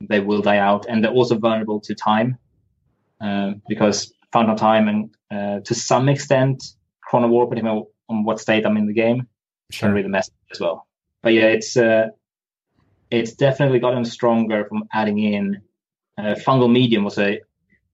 they 0.00 0.20
will 0.20 0.42
die 0.42 0.58
out, 0.58 0.86
and 0.86 1.02
they're 1.02 1.10
also 1.10 1.36
vulnerable 1.36 1.80
to 1.80 1.94
time 1.94 2.38
um, 3.20 3.62
because 3.68 4.12
Fountain 4.32 4.52
of 4.52 4.60
Time 4.60 4.88
and 4.88 5.10
uh, 5.30 5.60
to 5.64 5.74
some 5.74 6.08
extent 6.08 6.62
Chrono 7.02 7.28
Warp, 7.28 7.50
depending 7.50 7.86
on 8.08 8.24
what 8.24 8.38
state 8.38 8.66
I'm 8.66 8.76
in 8.76 8.86
the 8.86 8.92
game, 8.92 9.26
can 9.72 9.92
really 9.92 10.08
mess 10.08 10.30
as 10.50 10.60
well. 10.60 10.86
But 11.22 11.32
yeah, 11.32 11.46
it's 11.46 11.76
uh, 11.76 12.08
it's 13.10 13.32
definitely 13.32 13.78
gotten 13.78 14.04
stronger 14.04 14.64
from 14.66 14.84
adding 14.92 15.18
in 15.18 15.60
uh, 16.18 16.34
fungal 16.34 16.70
medium 16.70 17.04
was 17.04 17.18
a 17.18 17.40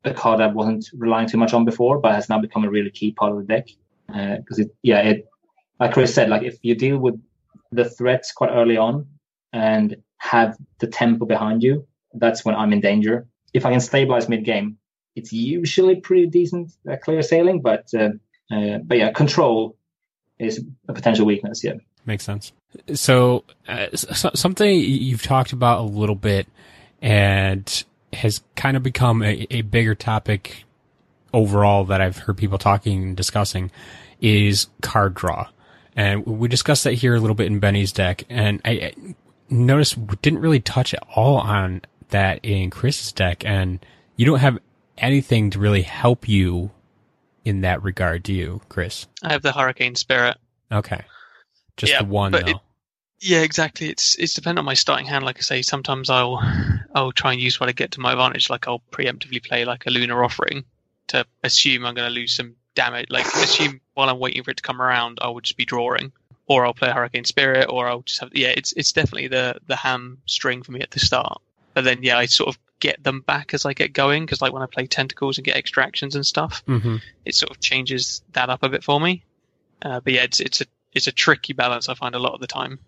a 0.04 0.12
card 0.12 0.40
I 0.40 0.48
wasn't 0.48 0.90
relying 0.92 1.28
too 1.28 1.38
much 1.38 1.54
on 1.54 1.64
before, 1.64 1.98
but 1.98 2.14
has 2.14 2.28
now 2.28 2.38
become 2.38 2.64
a 2.64 2.70
really 2.70 2.90
key 2.90 3.12
part 3.12 3.32
of 3.32 3.38
the 3.38 3.44
deck 3.44 3.68
because 4.06 4.58
it 4.58 4.74
yeah 4.82 5.00
it 5.00 5.26
like 5.80 5.92
Chris 5.92 6.14
said 6.14 6.28
like 6.28 6.42
if 6.42 6.58
you 6.62 6.74
deal 6.74 6.98
with 6.98 7.20
the 7.72 7.88
threats 7.88 8.32
quite 8.32 8.50
early 8.50 8.76
on 8.76 9.06
and 9.52 9.96
have 10.18 10.56
the 10.78 10.86
tempo 10.86 11.24
behind 11.26 11.62
you, 11.62 11.86
that's 12.14 12.44
when 12.44 12.54
I'm 12.54 12.72
in 12.72 12.80
danger. 12.80 13.26
If 13.52 13.66
I 13.66 13.70
can 13.70 13.80
stabilize 13.80 14.28
mid 14.28 14.44
game, 14.44 14.78
it's 15.16 15.32
usually 15.32 15.96
pretty 15.96 16.26
decent 16.26 16.72
uh, 16.90 16.96
clear 16.96 17.22
sailing, 17.22 17.60
but 17.62 17.88
uh, 17.94 18.10
uh, 18.50 18.78
but 18.84 18.98
yeah, 18.98 19.12
control 19.12 19.76
is 20.38 20.64
a 20.88 20.92
potential 20.92 21.26
weakness. 21.26 21.62
Yeah. 21.62 21.74
Makes 22.06 22.24
sense. 22.24 22.52
So, 22.94 23.44
uh, 23.68 23.88
so, 23.94 24.30
something 24.34 24.78
you've 24.78 25.22
talked 25.22 25.52
about 25.52 25.80
a 25.80 25.82
little 25.82 26.14
bit 26.14 26.48
and 27.00 27.84
has 28.12 28.42
kind 28.56 28.76
of 28.76 28.82
become 28.82 29.22
a, 29.22 29.46
a 29.50 29.62
bigger 29.62 29.94
topic 29.94 30.64
overall 31.32 31.84
that 31.84 32.00
I've 32.00 32.18
heard 32.18 32.36
people 32.36 32.58
talking 32.58 33.02
and 33.02 33.16
discussing 33.16 33.70
is 34.20 34.68
card 34.82 35.14
draw. 35.14 35.48
And 35.96 36.24
we 36.26 36.48
discussed 36.48 36.84
that 36.84 36.94
here 36.94 37.14
a 37.14 37.20
little 37.20 37.34
bit 37.34 37.46
in 37.46 37.58
Benny's 37.58 37.92
deck. 37.92 38.24
And 38.28 38.60
I, 38.64 38.70
I 38.70 38.94
noticed 39.48 39.96
we 39.96 40.16
didn't 40.22 40.40
really 40.40 40.60
touch 40.60 40.94
at 40.94 41.02
all 41.14 41.38
on 41.38 41.82
that 42.10 42.44
in 42.44 42.70
Chris's 42.70 43.12
deck. 43.12 43.44
And 43.44 43.84
you 44.16 44.26
don't 44.26 44.40
have 44.40 44.58
anything 44.98 45.50
to 45.50 45.58
really 45.58 45.82
help 45.82 46.28
you 46.28 46.70
in 47.44 47.60
that 47.60 47.82
regard, 47.82 48.22
do 48.22 48.32
you, 48.32 48.60
Chris? 48.68 49.06
I 49.22 49.32
have 49.32 49.42
the 49.42 49.52
Hurricane 49.52 49.94
Spirit. 49.94 50.38
Okay. 50.72 51.02
Just 51.76 51.92
Yeah, 51.92 52.02
the 52.02 52.08
one 52.08 52.32
though. 52.32 52.38
it- 52.38 52.56
Yeah, 53.20 53.40
exactly. 53.40 53.88
It's 53.88 54.16
it's 54.16 54.34
dependent 54.34 54.58
on 54.60 54.64
my 54.64 54.74
starting 54.74 55.06
hand. 55.06 55.24
Like 55.24 55.38
I 55.38 55.40
say, 55.40 55.62
sometimes 55.62 56.10
I'll 56.10 56.42
I'll 56.94 57.12
try 57.12 57.32
and 57.32 57.40
use 57.40 57.58
what 57.58 57.68
I 57.68 57.72
get 57.72 57.92
to 57.92 58.00
my 58.00 58.12
advantage. 58.12 58.50
Like 58.50 58.68
I'll 58.68 58.82
preemptively 58.90 59.42
play 59.42 59.64
like 59.64 59.86
a 59.86 59.90
lunar 59.90 60.22
offering 60.22 60.64
to 61.08 61.24
assume 61.42 61.86
I'm 61.86 61.94
going 61.94 62.08
to 62.08 62.14
lose 62.14 62.34
some 62.34 62.56
damage. 62.74 63.06
Like 63.10 63.26
assume 63.26 63.80
while 63.94 64.08
I'm 64.08 64.18
waiting 64.18 64.42
for 64.42 64.50
it 64.50 64.58
to 64.58 64.62
come 64.62 64.82
around, 64.82 65.18
I 65.22 65.28
would 65.28 65.44
just 65.44 65.56
be 65.56 65.64
drawing, 65.64 66.12
or 66.46 66.66
I'll 66.66 66.74
play 66.74 66.90
Hurricane 66.90 67.24
Spirit, 67.24 67.66
or 67.70 67.88
I'll 67.88 68.02
just 68.02 68.20
have 68.20 68.30
yeah. 68.34 68.52
It's 68.56 68.72
it's 68.72 68.92
definitely 68.92 69.28
the 69.28 69.56
the 69.66 69.76
hamstring 69.76 70.62
for 70.62 70.72
me 70.72 70.80
at 70.80 70.90
the 70.90 71.00
start. 71.00 71.40
But 71.72 71.84
then 71.84 72.02
yeah, 72.02 72.18
I 72.18 72.26
sort 72.26 72.48
of 72.48 72.58
get 72.80 73.02
them 73.02 73.22
back 73.22 73.54
as 73.54 73.64
I 73.64 73.72
get 73.72 73.94
going 73.94 74.26
because 74.26 74.42
like 74.42 74.52
when 74.52 74.62
I 74.62 74.66
play 74.66 74.86
tentacles 74.86 75.38
and 75.38 75.44
get 75.44 75.56
extractions 75.56 76.14
and 76.14 76.26
stuff, 76.26 76.62
mm-hmm. 76.66 76.96
it 77.24 77.34
sort 77.34 77.50
of 77.50 77.60
changes 77.60 78.22
that 78.32 78.50
up 78.50 78.62
a 78.62 78.68
bit 78.68 78.84
for 78.84 79.00
me. 79.00 79.24
Uh, 79.82 80.00
but 80.00 80.12
yeah, 80.12 80.22
it's 80.22 80.40
it's 80.40 80.60
a 80.60 80.66
it's 80.94 81.06
a 81.06 81.12
tricky 81.12 81.52
balance 81.52 81.88
I 81.88 81.94
find 81.94 82.14
a 82.14 82.18
lot 82.18 82.34
of 82.34 82.40
the 82.40 82.46
time. 82.46 82.78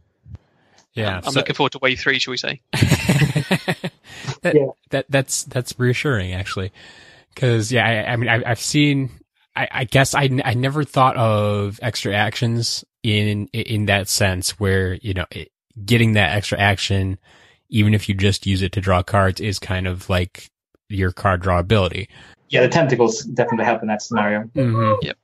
Yeah. 0.94 1.16
I'm 1.24 1.32
so- 1.32 1.40
looking 1.40 1.54
forward 1.54 1.72
to 1.72 1.78
wave 1.78 1.98
three, 2.00 2.18
shall 2.18 2.30
we 2.32 2.36
say? 2.38 2.60
that, 2.72 4.54
Yeah. 4.54 4.66
that 4.90 5.06
that's 5.08 5.44
that's 5.44 5.78
reassuring 5.78 6.32
actually, 6.32 6.72
because 7.34 7.70
yeah, 7.72 7.86
I, 7.86 8.12
I 8.12 8.16
mean 8.16 8.28
I, 8.28 8.42
I've 8.50 8.60
seen 8.60 9.10
I, 9.54 9.68
I 9.70 9.84
guess 9.84 10.14
I, 10.14 10.28
I 10.44 10.54
never 10.54 10.84
thought 10.84 11.16
of 11.16 11.78
extra 11.82 12.14
actions 12.14 12.84
in 13.02 13.46
in 13.52 13.86
that 13.86 14.08
sense 14.08 14.58
where 14.60 14.94
you 14.94 15.14
know 15.14 15.26
it, 15.30 15.50
getting 15.84 16.12
that 16.12 16.34
extra 16.36 16.58
action, 16.58 17.18
even 17.68 17.94
if 17.94 18.08
you 18.08 18.14
just 18.14 18.46
use 18.46 18.62
it 18.62 18.72
to 18.72 18.80
draw 18.80 19.02
cards, 19.02 19.40
is 19.40 19.58
kind 19.58 19.86
of 19.86 20.08
like 20.08 20.50
your 20.88 21.12
card 21.12 21.42
draw 21.42 21.58
ability. 21.58 22.08
Yeah, 22.48 22.62
the 22.62 22.68
tentacles 22.68 23.22
definitely 23.22 23.64
help 23.64 23.82
in 23.82 23.88
that 23.88 24.02
scenario. 24.02 24.44
Mm-hmm. 24.54 25.04
Yep. 25.06 25.16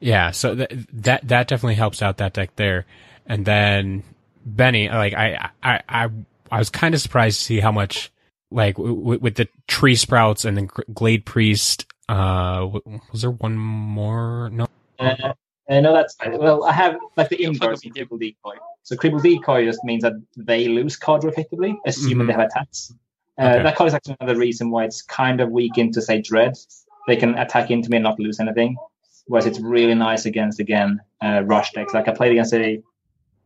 Yeah, 0.00 0.30
so 0.30 0.54
that 0.54 0.72
that 0.92 1.28
that 1.28 1.48
definitely 1.48 1.74
helps 1.76 2.02
out 2.02 2.18
that 2.18 2.34
deck 2.34 2.56
there. 2.56 2.86
And 3.26 3.44
then 3.44 4.02
Benny, 4.44 4.88
like 4.88 5.14
I 5.14 5.50
I 5.62 5.82
I 5.88 6.08
I 6.50 6.58
was 6.58 6.70
kind 6.70 6.94
of 6.94 7.00
surprised 7.00 7.38
to 7.38 7.44
see 7.44 7.60
how 7.60 7.72
much 7.72 8.12
like 8.50 8.76
w- 8.76 9.18
with 9.18 9.36
the 9.36 9.48
tree 9.66 9.96
sprouts 9.96 10.44
and 10.44 10.56
then 10.56 10.68
Glade 10.92 11.24
Priest. 11.24 11.86
Uh, 12.08 12.68
was 13.10 13.22
there 13.22 13.30
one 13.30 13.56
more? 13.56 14.48
No. 14.52 14.68
Uh, 14.98 15.32
uh, 15.68 15.80
no, 15.80 15.92
that's 15.92 16.16
well. 16.28 16.64
I 16.64 16.72
have 16.72 16.96
like 17.16 17.28
the 17.28 17.42
inverse 17.42 17.84
in 17.84 17.92
Creeble 17.92 18.20
Decoy. 18.20 18.56
So 18.84 18.94
Creeble 18.94 19.22
Decoy 19.22 19.64
just 19.64 19.82
means 19.82 20.02
that 20.02 20.12
they 20.36 20.68
lose 20.68 20.96
card 20.96 21.24
effectively, 21.24 21.76
assuming 21.84 22.18
mm-hmm. 22.18 22.26
they 22.28 22.32
have 22.34 22.42
attacks. 22.42 22.94
Uh, 23.38 23.42
okay. 23.42 23.62
That 23.64 23.76
card 23.76 23.88
is 23.88 23.94
actually 23.94 24.16
another 24.20 24.38
reason 24.38 24.70
why 24.70 24.84
it's 24.84 25.02
kind 25.02 25.40
of 25.40 25.50
weak 25.50 25.76
into 25.76 26.00
say 26.00 26.22
Dread. 26.22 26.54
They 27.08 27.16
can 27.16 27.36
attack 27.36 27.70
into 27.70 27.90
me 27.90 27.96
and 27.96 28.04
not 28.04 28.20
lose 28.20 28.38
anything, 28.38 28.76
whereas 29.26 29.46
it's 29.46 29.60
really 29.60 29.94
nice 29.94 30.26
against 30.26 30.60
again 30.60 31.00
uh, 31.22 31.42
rush 31.44 31.72
decks. 31.72 31.94
Like 31.94 32.08
I 32.08 32.12
played 32.12 32.32
against 32.32 32.54
a, 32.54 32.82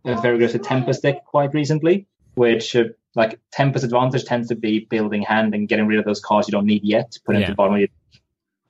a 0.04 0.20
very 0.20 0.36
aggressive 0.36 0.62
Tempest 0.62 1.02
deck 1.02 1.24
quite 1.24 1.52
recently, 1.54 2.06
which 2.34 2.76
uh, 2.76 2.84
like 3.14 3.38
Tempest 3.52 3.84
advantage 3.84 4.24
tends 4.24 4.48
to 4.48 4.54
be 4.54 4.86
building 4.90 5.22
hand 5.22 5.54
and 5.54 5.68
getting 5.68 5.86
rid 5.86 5.98
of 5.98 6.04
those 6.04 6.20
cards 6.20 6.48
you 6.48 6.52
don't 6.52 6.66
need 6.66 6.84
yet, 6.84 7.18
put 7.24 7.34
yeah. 7.34 7.40
into 7.40 7.52
the 7.52 7.56
bottom 7.56 7.74
of 7.74 7.80
your. 7.80 7.88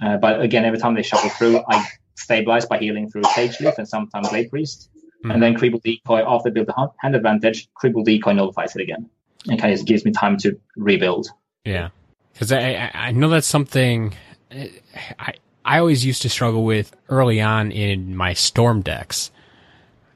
Uh, 0.02 0.16
but 0.16 0.40
again, 0.40 0.64
every 0.64 0.78
time 0.78 0.94
they 0.94 1.02
shuffle 1.02 1.30
through, 1.30 1.62
I 1.68 1.86
stabilize 2.14 2.64
by 2.64 2.78
healing 2.78 3.10
through 3.10 3.22
Sageleaf 3.22 3.76
and 3.76 3.86
sometimes 3.86 4.28
Glade 4.30 4.50
Priest. 4.50 4.88
Mm-hmm. 4.94 5.30
And 5.30 5.42
then 5.42 5.54
Creeble 5.54 5.82
Decoy, 5.82 6.24
after 6.26 6.50
build 6.50 6.68
the 6.68 6.90
hand 6.98 7.14
advantage, 7.14 7.68
Creeble 7.74 8.04
Decoy 8.04 8.32
nullifies 8.32 8.74
it 8.74 8.80
again. 8.80 9.10
And 9.46 9.60
kind 9.60 9.72
of 9.72 9.84
gives 9.84 10.04
me 10.04 10.12
time 10.12 10.36
to 10.38 10.58
rebuild. 10.76 11.28
Yeah. 11.64 11.90
Because 12.32 12.52
I, 12.52 12.90
I 12.94 13.12
know 13.12 13.28
that's 13.28 13.46
something 13.46 14.14
I, 14.50 15.34
I 15.64 15.78
always 15.78 16.04
used 16.04 16.22
to 16.22 16.28
struggle 16.28 16.64
with 16.64 16.94
early 17.08 17.40
on 17.40 17.72
in 17.72 18.16
my 18.16 18.32
Storm 18.32 18.82
decks. 18.82 19.30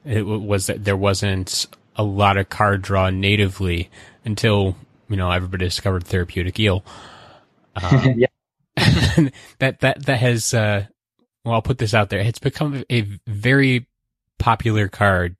It 0.03 0.23
was 0.23 0.67
that 0.67 0.83
there 0.83 0.97
wasn't 0.97 1.67
a 1.95 2.03
lot 2.03 2.37
of 2.37 2.49
card 2.49 2.81
draw 2.81 3.09
natively 3.09 3.89
until, 4.23 4.75
you 5.09 5.15
know, 5.15 5.31
everybody 5.31 5.65
discovered 5.65 6.03
Therapeutic 6.05 6.59
Eel. 6.59 6.83
Um, 7.77 8.15
yeah. 8.15 8.27
that, 9.59 9.81
that, 9.81 10.05
that 10.05 10.19
has, 10.19 10.53
uh, 10.53 10.85
well, 11.43 11.55
I'll 11.55 11.61
put 11.61 11.77
this 11.77 11.93
out 11.93 12.09
there. 12.09 12.21
It's 12.21 12.39
become 12.39 12.85
a 12.89 13.01
very 13.27 13.85
popular 14.39 14.87
card. 14.87 15.35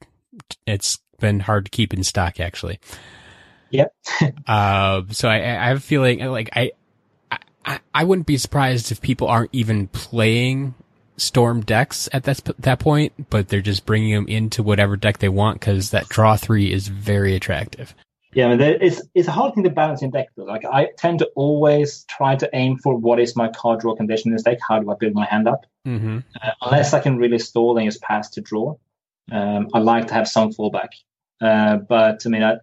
It's 0.67 0.99
been 1.21 1.39
hard 1.39 1.63
to 1.63 1.71
keep 1.71 1.93
in 1.93 2.03
stock, 2.03 2.41
actually. 2.41 2.81
Yep. 3.69 3.95
uh, 4.47 5.03
so 5.11 5.29
I, 5.29 5.35
I 5.37 5.67
have 5.69 5.77
a 5.77 5.79
feeling 5.79 6.19
like 6.25 6.49
I, 6.53 6.73
I, 7.65 7.79
I 7.93 8.03
wouldn't 8.03 8.27
be 8.27 8.37
surprised 8.37 8.91
if 8.91 9.01
people 9.01 9.27
aren't 9.27 9.49
even 9.53 9.87
playing 9.87 10.75
storm 11.17 11.61
decks 11.61 12.09
at 12.11 12.23
that 12.23 12.41
that 12.59 12.79
point, 12.79 13.29
but 13.29 13.47
they're 13.47 13.61
just 13.61 13.85
bringing 13.85 14.13
them 14.13 14.27
into 14.27 14.63
whatever 14.63 14.95
deck 14.95 15.19
they 15.19 15.29
want 15.29 15.59
because 15.59 15.91
that 15.91 16.09
draw 16.09 16.35
three 16.35 16.71
is 16.71 16.87
very 16.87 17.35
attractive. 17.35 17.95
Yeah, 18.33 18.47
I 18.47 18.55
mean, 18.55 18.77
it's 18.81 19.01
it's 19.13 19.29
a 19.29 19.31
hard 19.31 19.55
thing 19.55 19.63
to 19.63 19.69
balance 19.69 20.01
in 20.01 20.11
deck 20.11 20.27
though. 20.35 20.43
Like 20.43 20.65
I 20.65 20.89
tend 20.97 21.19
to 21.19 21.29
always 21.35 22.03
try 22.09 22.35
to 22.35 22.49
aim 22.53 22.77
for 22.77 22.95
what 22.95 23.19
is 23.19 23.35
my 23.35 23.47
card 23.47 23.79
draw 23.79 23.95
condition 23.95 24.29
in 24.29 24.35
this 24.35 24.43
deck. 24.43 24.59
How 24.67 24.79
do 24.79 24.91
I 24.91 24.95
build 24.95 25.13
my 25.13 25.25
hand 25.25 25.47
up? 25.47 25.65
Mm-hmm. 25.87 26.19
Uh, 26.41 26.51
unless 26.61 26.93
I 26.93 26.99
can 26.99 27.17
really 27.17 27.39
stall 27.39 27.77
and 27.77 27.87
just 27.87 28.01
pass 28.01 28.29
to 28.31 28.41
draw, 28.41 28.75
um, 29.31 29.69
I 29.73 29.79
like 29.79 30.07
to 30.07 30.13
have 30.13 30.27
some 30.27 30.51
fallback. 30.51 30.89
Uh, 31.39 31.77
but 31.77 32.23
I 32.25 32.29
mean, 32.29 32.43
I, 32.43 32.55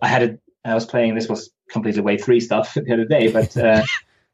I 0.00 0.06
had 0.06 0.22
a, 0.22 0.38
I 0.64 0.74
was 0.74 0.86
playing. 0.86 1.16
This 1.16 1.28
was 1.28 1.50
completely 1.68 2.02
wave 2.02 2.22
three 2.22 2.38
stuff 2.38 2.74
the 2.74 2.92
other 2.92 3.04
day, 3.04 3.32
but 3.32 3.56
uh, 3.56 3.82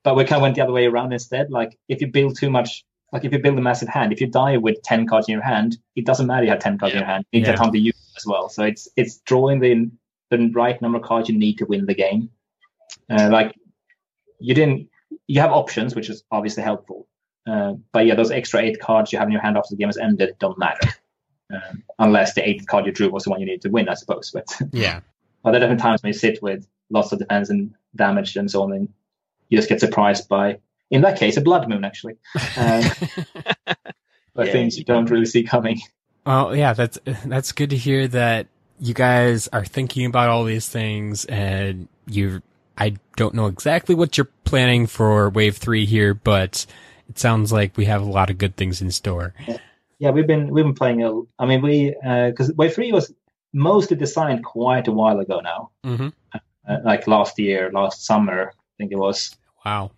but 0.04 0.16
we 0.16 0.24
kind 0.24 0.36
of 0.36 0.42
went 0.42 0.56
the 0.56 0.62
other 0.62 0.72
way 0.72 0.86
around 0.86 1.12
instead. 1.12 1.50
Like 1.50 1.78
if 1.88 2.00
you 2.00 2.06
build 2.06 2.36
too 2.36 2.50
much, 2.50 2.84
like 3.12 3.24
if 3.24 3.32
you 3.32 3.38
build 3.38 3.58
a 3.58 3.62
massive 3.62 3.88
hand, 3.88 4.12
if 4.12 4.20
you 4.20 4.26
die 4.26 4.56
with 4.56 4.82
ten 4.82 5.06
cards 5.06 5.28
in 5.28 5.32
your 5.32 5.42
hand, 5.42 5.78
it 5.96 6.06
doesn't 6.06 6.26
matter 6.26 6.44
you 6.44 6.50
have 6.50 6.60
ten 6.60 6.78
cards 6.78 6.94
yeah. 6.94 7.00
in 7.00 7.04
your 7.04 7.12
hand. 7.12 7.24
You 7.32 7.40
need 7.40 7.46
yeah. 7.46 7.56
time 7.56 7.72
to 7.72 7.78
use 7.78 7.94
as 8.16 8.26
well. 8.26 8.48
So 8.48 8.64
it's 8.64 8.88
it's 8.96 9.18
drawing 9.18 9.60
the 9.60 9.90
the 10.30 10.50
right 10.54 10.80
number 10.80 10.98
of 10.98 11.04
cards 11.04 11.28
you 11.28 11.38
need 11.38 11.58
to 11.58 11.66
win 11.66 11.86
the 11.86 11.94
game. 11.94 12.30
Uh, 13.10 13.28
like 13.30 13.54
you 14.38 14.54
didn't, 14.54 14.88
you 15.26 15.40
have 15.40 15.52
options, 15.52 15.94
which 15.94 16.08
is 16.08 16.24
obviously 16.30 16.62
helpful. 16.62 17.06
Uh, 17.46 17.74
but 17.92 18.06
yeah, 18.06 18.14
those 18.14 18.30
extra 18.30 18.60
eight 18.60 18.80
cards 18.80 19.12
you 19.12 19.18
have 19.18 19.28
in 19.28 19.32
your 19.32 19.42
hand 19.42 19.56
after 19.56 19.70
the 19.70 19.76
game 19.76 19.88
has 19.88 19.98
ended 19.98 20.34
don't 20.38 20.58
matter, 20.58 20.88
um, 21.52 21.82
unless 21.98 22.34
the 22.34 22.48
eighth 22.48 22.66
card 22.66 22.86
you 22.86 22.92
drew 22.92 23.10
was 23.10 23.24
the 23.24 23.30
one 23.30 23.40
you 23.40 23.46
needed 23.46 23.62
to 23.62 23.68
win, 23.68 23.88
I 23.88 23.94
suppose. 23.94 24.30
But 24.30 24.46
yeah, 24.72 25.00
but 25.42 25.50
there 25.50 25.58
are 25.58 25.64
different 25.64 25.80
times 25.80 26.02
when 26.02 26.12
you 26.12 26.18
sit 26.18 26.42
with 26.42 26.66
lots 26.90 27.12
of 27.12 27.18
defense 27.18 27.50
and 27.50 27.74
damage 27.96 28.36
and 28.36 28.50
so 28.50 28.62
on, 28.62 28.72
and 28.72 28.88
you 29.52 29.58
just 29.58 29.68
get 29.68 29.80
surprised 29.80 30.28
by, 30.28 30.58
in 30.90 31.02
that 31.02 31.18
case, 31.18 31.36
a 31.36 31.42
blood 31.42 31.68
moon 31.68 31.84
actually, 31.84 32.14
um, 32.56 32.82
but 34.34 34.46
yeah, 34.46 34.52
things 34.52 34.78
you 34.78 34.84
don't 34.84 35.10
really 35.10 35.26
see 35.26 35.42
coming. 35.42 35.78
Oh 36.24 36.52
yeah, 36.52 36.72
that's 36.72 36.98
that's 37.26 37.52
good 37.52 37.70
to 37.70 37.76
hear 37.76 38.08
that 38.08 38.46
you 38.80 38.94
guys 38.94 39.48
are 39.48 39.64
thinking 39.64 40.06
about 40.06 40.30
all 40.30 40.44
these 40.44 40.68
things 40.68 41.26
and 41.26 41.88
you 42.06 42.42
I 42.78 42.96
don't 43.16 43.34
know 43.34 43.46
exactly 43.46 43.94
what 43.94 44.16
you're 44.16 44.30
planning 44.44 44.86
for 44.86 45.28
wave 45.28 45.58
3 45.58 45.84
here 45.84 46.14
but 46.14 46.66
it 47.08 47.18
sounds 47.18 47.52
like 47.52 47.76
we 47.76 47.84
have 47.84 48.02
a 48.02 48.10
lot 48.10 48.30
of 48.30 48.38
good 48.38 48.56
things 48.56 48.80
in 48.80 48.90
store. 48.90 49.34
Yeah, 49.98 50.10
we've 50.10 50.26
been 50.26 50.48
we've 50.48 50.64
been 50.64 50.74
playing 50.74 51.04
a 51.04 51.12
I 51.38 51.46
mean 51.46 51.60
we 51.60 51.94
uh, 51.94 52.32
cuz 52.32 52.52
wave 52.54 52.74
3 52.74 52.90
was 52.92 53.12
mostly 53.52 53.96
designed 53.96 54.44
quite 54.44 54.88
a 54.88 54.92
while 54.92 55.20
ago 55.20 55.40
now. 55.40 55.70
Mm-hmm. 55.84 56.08
Uh, 56.34 56.78
like 56.84 57.06
last 57.06 57.38
year, 57.38 57.70
last 57.72 58.06
summer, 58.06 58.52
I 58.54 58.72
think 58.78 58.92
it 58.92 58.98
was. 58.98 59.36
Wow. 59.64 59.92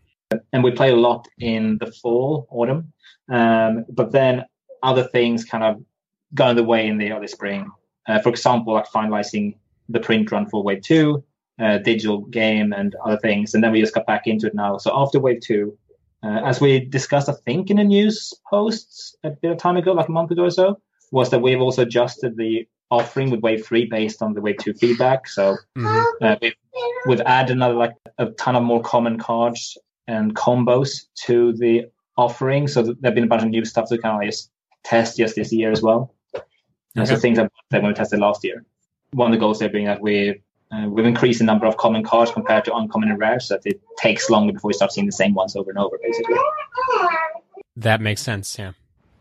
And 0.53 0.65
we 0.65 0.73
play 0.73 0.91
a 0.91 0.97
lot 0.97 1.29
in 1.39 1.79
the 1.79 1.93
fall, 1.93 2.47
autumn. 2.51 2.93
Um, 3.31 3.85
but 3.89 4.13
then 4.13 4.45
other 4.83 5.05
things 5.05 5.45
kind 5.45 5.65
of 5.65 5.83
in 6.49 6.57
the 6.57 6.65
way 6.65 6.87
in 6.87 6.99
the 6.99 7.13
early 7.13 7.29
spring. 7.29 7.71
Uh, 8.07 8.21
for 8.21 8.29
example, 8.29 8.75
like 8.75 8.87
finalizing 8.89 9.55
the 9.89 10.01
print 10.01 10.31
run 10.33 10.49
for 10.49 10.63
Wave 10.63 10.83
2, 10.83 11.25
uh, 11.61 11.79
digital 11.79 12.19
game, 12.27 12.73
and 12.73 12.95
other 13.05 13.17
things. 13.19 13.55
And 13.55 13.63
then 13.63 13.73
we 13.73 13.81
just 13.81 13.95
got 13.95 14.07
back 14.07 14.27
into 14.27 14.47
it 14.47 14.55
now. 14.55 14.79
So 14.79 14.91
after 14.95 15.21
Wave 15.21 15.41
2, 15.41 15.77
uh, 16.25 16.41
as 16.45 16.61
we 16.61 16.81
discussed, 16.81 17.29
I 17.29 17.35
think 17.45 17.71
in 17.71 17.77
the 17.77 17.85
news 17.85 18.35
posts 18.49 19.15
a 19.25 19.31
bit 19.31 19.53
of 19.53 19.59
time 19.59 19.77
ago, 19.77 19.93
like 19.93 20.09
a 20.09 20.13
month 20.13 20.31
ago 20.31 20.45
or 20.45 20.51
so, 20.51 20.81
was 21.13 21.31
that 21.31 21.41
we've 21.41 21.61
also 21.61 21.83
adjusted 21.83 22.37
the 22.37 22.67
offering 22.95 23.31
with 23.31 23.41
Wave 23.41 23.67
3 23.67 23.87
based 23.87 24.23
on 24.23 24.33
the 24.35 24.41
Wave 24.41 24.59
2 24.59 24.75
feedback. 24.75 25.29
So 25.29 25.57
mm-hmm. 25.77 26.25
uh, 26.25 26.37
we've, 26.41 26.55
we've 27.07 27.21
added 27.21 27.57
another, 27.57 27.75
like 27.75 27.95
a 28.19 28.27
ton 28.27 28.57
of 28.57 28.63
more 28.63 28.83
common 28.83 29.19
cards 29.19 29.77
and 30.07 30.35
combos 30.35 31.07
to 31.27 31.53
the 31.55 31.87
offering. 32.17 32.69
So 32.69 32.83
there 32.83 32.95
have 33.05 33.15
been 33.15 33.25
a 33.25 33.29
bunch 33.29 33.43
of 33.43 33.49
new 33.49 33.65
stuff 33.65 33.89
to 33.89 33.99
kind 33.99 34.23
of 34.23 34.31
just 34.31 34.51
test 34.85 35.17
just 35.17 35.35
this 35.35 35.53
year 35.53 35.73
as 35.73 35.83
well. 35.83 36.15
Okay. 36.97 37.07
So 37.07 37.17
things 37.17 37.39
that, 37.39 37.51
that 37.71 37.83
we 37.83 37.93
tested 37.93 38.21
last 38.21 38.45
year. 38.45 38.65
One 39.13 39.33
of 39.33 39.37
the 39.37 39.41
goals 39.41 39.59
there 39.59 39.69
being 39.69 39.87
that 39.87 40.01
we 40.01 40.41
uh, 40.71 40.89
we've 40.89 41.07
increased 41.07 41.39
the 41.39 41.45
number 41.45 41.67
of 41.67 41.77
common 41.77 42.03
cards 42.03 42.31
compared 42.31 42.65
to 42.65 42.75
uncommon 42.75 43.11
and 43.11 43.21
rare, 43.21 43.39
so 43.39 43.55
that 43.55 43.67
it 43.67 43.81
takes 43.99 44.29
longer 44.31 44.53
before 44.53 44.69
we 44.69 44.75
start 44.75 44.93
seeing 44.93 45.07
the 45.07 45.13
same 45.13 45.35
ones 45.35 45.55
over 45.55 45.71
and 45.71 45.79
over, 45.79 45.99
basically. 46.03 46.37
That 47.77 48.01
makes 48.01 48.23
sense. 48.23 48.59
Yeah. 48.59 48.73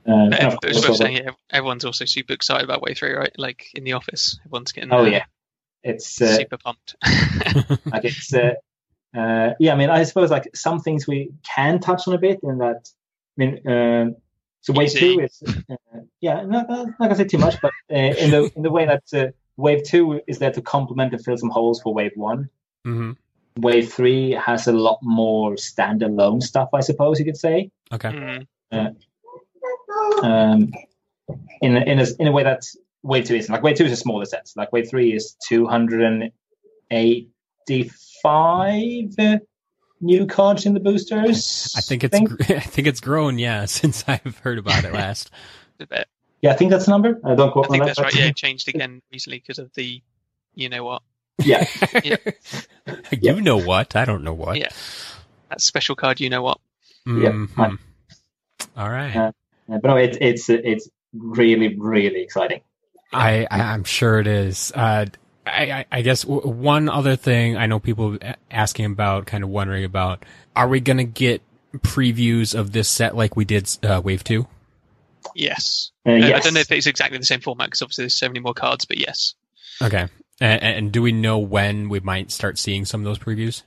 Uh, 0.05 0.57
course, 0.59 0.97
saying, 0.97 1.17
yeah, 1.17 1.31
everyone's 1.49 1.85
also 1.85 2.05
super 2.05 2.33
excited 2.33 2.63
about 2.63 2.81
Wave 2.81 2.97
Three, 2.97 3.13
right? 3.13 3.33
Like 3.37 3.67
in 3.73 3.83
the 3.83 3.93
office, 3.93 4.39
everyone's 4.45 4.71
getting. 4.71 4.91
Oh 4.91 4.99
uh, 4.99 5.05
yeah, 5.05 5.25
it's 5.83 6.21
uh, 6.21 6.35
super 6.35 6.57
pumped. 6.57 6.95
like 7.85 8.03
it's 8.03 8.33
uh, 8.33 8.53
uh, 9.17 9.51
yeah. 9.59 9.73
I 9.73 9.75
mean, 9.75 9.89
I 9.89 10.03
suppose 10.03 10.29
like 10.29 10.49
some 10.55 10.81
things 10.81 11.07
we 11.07 11.31
can 11.43 11.79
touch 11.79 12.07
on 12.07 12.13
a 12.13 12.17
bit 12.17 12.39
in 12.43 12.57
that. 12.57 12.89
I 13.37 13.45
mean, 13.45 13.67
um, 13.67 14.15
so 14.61 14.73
wave 14.73 14.93
two 14.93 15.21
is 15.21 15.41
uh, 15.69 15.75
yeah, 16.19 16.43
not, 16.43 16.69
not 16.69 16.97
gonna 16.97 17.15
say 17.15 17.25
too 17.25 17.37
much, 17.37 17.61
but 17.61 17.71
uh, 17.91 17.95
in 17.95 18.31
the 18.31 18.51
in 18.55 18.61
the 18.61 18.71
way 18.71 18.85
that 18.85 19.03
uh, 19.13 19.31
wave 19.57 19.83
two 19.83 20.21
is 20.27 20.39
there 20.39 20.51
to 20.51 20.61
complement 20.61 21.13
and 21.13 21.23
fill 21.23 21.37
some 21.37 21.49
holes 21.49 21.81
for 21.81 21.93
wave 21.93 22.13
one. 22.15 22.49
Mm-hmm. 22.85 23.11
Wave 23.61 23.93
three 23.93 24.31
has 24.31 24.67
a 24.67 24.73
lot 24.73 24.99
more 25.01 25.51
standalone 25.51 26.41
stuff, 26.41 26.69
I 26.73 26.79
suppose 26.81 27.19
you 27.19 27.25
could 27.25 27.37
say. 27.37 27.71
Okay. 27.93 28.09
Mm-hmm. 28.09 28.87
Um, 30.23 30.71
in 31.61 31.77
a, 31.77 31.81
in 31.81 31.99
a 31.99 32.05
in 32.19 32.27
a 32.27 32.31
way 32.31 32.43
that 32.43 32.65
wave 33.03 33.25
two 33.25 33.35
isn't. 33.35 33.51
like 33.51 33.63
wave 33.63 33.77
two 33.77 33.85
is 33.85 33.91
a 33.91 33.97
smaller 33.97 34.25
set. 34.25 34.51
Like 34.55 34.71
wave 34.71 34.89
three 34.89 35.13
is 35.13 35.35
two 35.45 35.65
hundred 35.65 36.01
and 36.01 36.31
eighty 36.91 37.91
five 38.21 39.15
new 40.03 40.25
cards 40.27 40.65
in 40.65 40.73
the 40.73 40.79
boosters. 40.79 41.73
I 41.75 41.81
think 41.81 42.03
it's 42.03 42.17
thing? 42.17 42.27
I 42.49 42.59
think 42.59 42.87
it's 42.87 42.99
grown, 42.99 43.39
yeah, 43.39 43.65
since 43.79 44.03
I've 44.07 44.37
heard 44.39 44.57
about 44.57 44.83
it 44.83 44.93
last. 44.93 45.31
Yeah, 46.41 46.51
I 46.51 46.55
think 46.55 46.71
that's 46.71 46.85
the 46.85 46.91
number. 46.91 47.21
I 47.23 47.35
don't 47.35 47.51
quote 47.53 47.67
I 47.67 47.69
think 47.69 47.85
that's 47.85 48.01
right. 48.01 48.13
Yeah, 48.13 48.25
it 48.25 48.35
changed 48.35 48.67
again 48.67 49.01
recently 49.13 49.39
because 49.39 49.59
of 49.59 49.73
the, 49.75 50.01
you 50.55 50.67
know 50.67 50.83
what. 50.83 51.01
Yeah. 51.39 51.65
yeah. 52.03 52.17
you 52.85 52.97
yeah. 53.21 53.39
know 53.39 53.57
what? 53.57 53.95
I 53.95 54.03
don't 54.03 54.25
know 54.25 54.33
what. 54.33 54.57
Yeah. 54.57 54.67
That 55.47 55.61
special 55.61 55.95
card, 55.95 56.19
you 56.19 56.29
know 56.29 56.41
what. 56.41 56.59
Mm-hmm. 57.07 57.61
Yeah. 57.61 57.75
All 58.75 58.89
right. 58.89 59.15
Uh, 59.15 59.31
but 59.67 59.83
no, 59.83 59.95
it's 59.97 60.17
it's 60.19 60.49
it's 60.49 60.89
really 61.13 61.77
really 61.77 62.21
exciting. 62.21 62.61
I, 63.11 63.47
I 63.49 63.73
am 63.73 63.83
sure 63.83 64.19
it 64.19 64.27
is. 64.27 64.71
Uh, 64.73 65.05
I, 65.45 65.71
I, 65.71 65.85
I 65.91 66.01
guess 66.01 66.25
one 66.25 66.89
other 66.89 67.15
thing 67.15 67.57
I 67.57 67.67
know 67.67 67.79
people 67.79 68.17
asking 68.49 68.85
about, 68.85 69.27
kind 69.27 69.43
of 69.43 69.49
wondering 69.49 69.83
about, 69.83 70.25
are 70.55 70.67
we 70.67 70.79
gonna 70.79 71.03
get 71.03 71.41
previews 71.77 72.57
of 72.57 72.71
this 72.71 72.89
set 72.89 73.15
like 73.15 73.35
we 73.35 73.45
did 73.45 73.69
uh, 73.83 74.01
Wave 74.03 74.23
Two? 74.23 74.47
Yes. 75.35 75.91
Uh, 76.05 76.11
Uh, 76.11 76.33
I 76.33 76.39
don't 76.39 76.53
know 76.53 76.59
if 76.59 76.71
it's 76.71 76.87
exactly 76.87 77.17
the 77.17 77.25
same 77.25 77.41
format 77.41 77.67
because 77.67 77.81
obviously 77.81 78.03
there's 78.03 78.15
so 78.15 78.27
many 78.27 78.39
more 78.39 78.53
cards, 78.53 78.85
but 78.85 78.97
yes. 78.97 79.35
Okay. 79.81 80.07
And, 80.39 80.63
and 80.63 80.91
do 80.91 81.01
we 81.01 81.11
know 81.11 81.39
when 81.39 81.89
we 81.89 81.99
might 81.99 82.31
start 82.31 82.57
seeing 82.57 82.85
some 82.85 83.01
of 83.01 83.05
those 83.05 83.19
previews? 83.19 83.63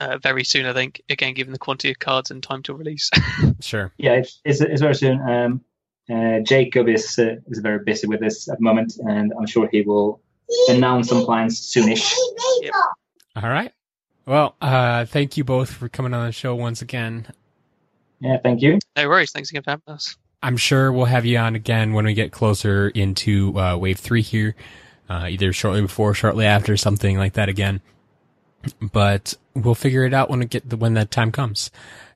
Uh, 0.00 0.16
very 0.16 0.44
soon, 0.44 0.64
I 0.64 0.72
think. 0.72 1.02
Again, 1.10 1.34
given 1.34 1.52
the 1.52 1.58
quantity 1.58 1.90
of 1.90 1.98
cards 1.98 2.30
and 2.30 2.42
time 2.42 2.62
to 2.64 2.74
release. 2.74 3.10
Sure. 3.60 3.92
Yeah, 3.98 4.12
it's, 4.14 4.40
it's, 4.42 4.62
it's 4.62 4.80
very 4.80 4.94
soon. 4.94 5.20
Um, 5.20 5.60
uh, 6.10 6.40
Jacob 6.40 6.88
is 6.88 7.18
uh, 7.18 7.36
is 7.48 7.58
very 7.58 7.84
busy 7.84 8.06
with 8.06 8.20
this 8.20 8.48
at 8.48 8.56
the 8.56 8.64
moment, 8.64 8.94
and 8.98 9.34
I'm 9.38 9.46
sure 9.46 9.68
he 9.70 9.82
will 9.82 10.22
announce 10.68 11.10
some 11.10 11.26
plans 11.26 11.60
soonish. 11.60 12.14
All 13.36 13.48
right. 13.48 13.70
Well, 14.24 14.56
uh, 14.62 15.04
thank 15.04 15.36
you 15.36 15.44
both 15.44 15.70
for 15.70 15.90
coming 15.90 16.14
on 16.14 16.26
the 16.26 16.32
show 16.32 16.54
once 16.54 16.80
again. 16.80 17.26
Yeah, 18.20 18.38
thank 18.42 18.62
you. 18.62 18.78
no 18.96 19.08
worries. 19.08 19.30
Thanks 19.32 19.50
again 19.50 19.62
for 19.62 19.72
having 19.72 19.94
us. 19.94 20.16
I'm 20.42 20.56
sure 20.56 20.90
we'll 20.90 21.04
have 21.04 21.26
you 21.26 21.36
on 21.36 21.54
again 21.54 21.92
when 21.92 22.06
we 22.06 22.14
get 22.14 22.32
closer 22.32 22.88
into 22.88 23.58
uh, 23.58 23.76
Wave 23.76 23.98
Three 23.98 24.22
here, 24.22 24.56
uh, 25.08 25.26
either 25.28 25.52
shortly 25.52 25.82
before, 25.82 26.14
shortly 26.14 26.46
after, 26.46 26.78
something 26.78 27.18
like 27.18 27.34
that 27.34 27.50
again. 27.50 27.82
But 28.80 29.34
we'll 29.54 29.74
figure 29.74 30.04
it 30.04 30.14
out 30.14 30.28
when 30.30 30.42
it 30.42 30.50
get 30.50 30.68
the, 30.68 30.76
when 30.76 30.94
that 30.94 31.10
time 31.10 31.32
comes. 31.32 31.70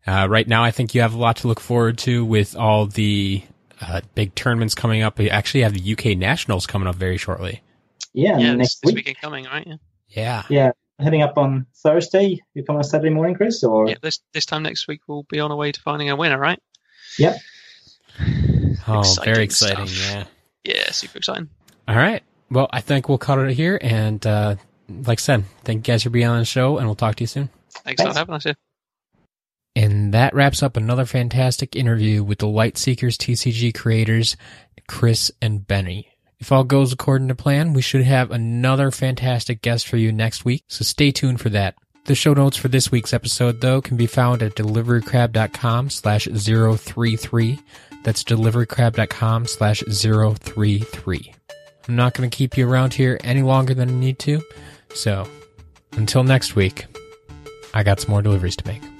Uh, 0.06 0.26
right 0.28 0.46
now, 0.46 0.62
I 0.62 0.70
think 0.70 0.94
you 0.94 1.00
have 1.00 1.14
a 1.14 1.18
lot 1.18 1.36
to 1.38 1.48
look 1.48 1.60
forward 1.60 1.96
to 1.98 2.24
with 2.24 2.54
all 2.54 2.86
the 2.86 3.42
uh, 3.80 4.02
big 4.14 4.34
tournaments 4.34 4.74
coming 4.74 5.02
up. 5.02 5.18
We 5.18 5.30
actually 5.30 5.62
have 5.62 5.72
the 5.72 5.92
UK 5.92 6.16
Nationals 6.18 6.66
coming 6.66 6.86
up 6.88 6.96
very 6.96 7.16
shortly. 7.16 7.62
Yeah, 8.12 8.38
yeah, 8.38 8.54
next 8.54 8.80
this 8.82 8.88
week. 8.88 8.96
weekend 8.96 9.20
coming, 9.20 9.44
right? 9.46 9.66
Yeah. 9.66 9.76
Yeah. 10.08 10.42
Yeah, 10.50 10.70
heading 11.00 11.22
up 11.22 11.36
on 11.38 11.66
Thursday. 11.76 12.40
You 12.54 12.62
come 12.62 12.76
on 12.76 12.84
Saturday 12.84 13.10
morning, 13.12 13.34
Chris, 13.34 13.64
or 13.64 13.88
yeah. 13.88 13.96
This 14.00 14.20
this 14.32 14.46
time 14.46 14.62
next 14.62 14.86
week 14.86 15.00
we'll 15.08 15.24
be 15.24 15.40
on 15.40 15.50
our 15.50 15.56
way 15.56 15.72
to 15.72 15.80
finding 15.80 16.10
a 16.10 16.16
winner, 16.16 16.38
right? 16.38 16.60
Yep. 17.18 17.36
Oh, 18.86 19.00
Exciting 19.00 19.32
very 19.34 19.44
exciting. 19.44 19.86
stuff. 19.86 20.26
Yeah. 20.64 20.74
Yeah, 20.74 20.90
super 20.90 21.16
exciting. 21.16 21.48
All 21.88 21.96
right. 21.96 22.22
Well, 22.50 22.68
I 22.70 22.82
think 22.82 23.08
we'll 23.08 23.16
cut 23.16 23.38
it 23.38 23.54
here. 23.54 23.78
And 23.80 24.24
uh, 24.26 24.56
like 25.06 25.18
I 25.18 25.22
said, 25.22 25.44
thank 25.64 25.86
you 25.86 25.92
guys 25.92 26.02
for 26.02 26.10
being 26.10 26.26
on 26.26 26.38
the 26.38 26.44
show, 26.44 26.78
and 26.78 26.86
we'll 26.86 26.94
talk 26.94 27.16
to 27.16 27.22
you 27.22 27.28
soon. 27.28 27.50
Thanks, 27.70 28.02
for 28.02 28.12
having 28.12 28.34
us 28.34 28.44
here. 28.44 28.56
And 29.76 30.14
that 30.14 30.34
wraps 30.34 30.62
up 30.62 30.76
another 30.76 31.04
fantastic 31.04 31.74
interview 31.74 32.22
with 32.22 32.38
the 32.38 32.46
Lightseekers 32.46 33.16
TCG 33.16 33.74
creators, 33.74 34.36
Chris 34.86 35.32
and 35.42 35.66
Benny. 35.66 36.08
If 36.38 36.52
all 36.52 36.64
goes 36.64 36.92
according 36.92 37.28
to 37.28 37.34
plan, 37.34 37.72
we 37.72 37.82
should 37.82 38.02
have 38.02 38.30
another 38.30 38.90
fantastic 38.90 39.62
guest 39.62 39.88
for 39.88 39.96
you 39.96 40.12
next 40.12 40.44
week, 40.44 40.64
so 40.68 40.84
stay 40.84 41.10
tuned 41.10 41.40
for 41.40 41.48
that. 41.50 41.74
The 42.04 42.14
show 42.14 42.34
notes 42.34 42.58
for 42.58 42.68
this 42.68 42.92
week's 42.92 43.14
episode, 43.14 43.62
though, 43.62 43.80
can 43.80 43.96
be 43.96 44.06
found 44.06 44.42
at 44.42 44.54
deliverycrab.com 44.54 45.88
slash 45.88 46.26
033. 46.26 47.58
That's 48.02 48.22
deliverycrab.com 48.22 49.46
slash 49.46 49.82
033. 49.88 51.34
I'm 51.88 51.96
not 51.96 52.12
going 52.14 52.28
to 52.28 52.36
keep 52.36 52.58
you 52.58 52.68
around 52.68 52.94
here 52.94 53.18
any 53.24 53.42
longer 53.42 53.72
than 53.72 53.88
I 53.88 53.92
need 53.92 54.18
to, 54.20 54.42
so 54.94 55.28
until 55.92 56.24
next 56.24 56.56
week, 56.56 56.86
I 57.74 57.82
got 57.82 58.00
some 58.00 58.10
more 58.10 58.22
deliveries 58.22 58.56
to 58.56 58.66
make. 58.66 58.93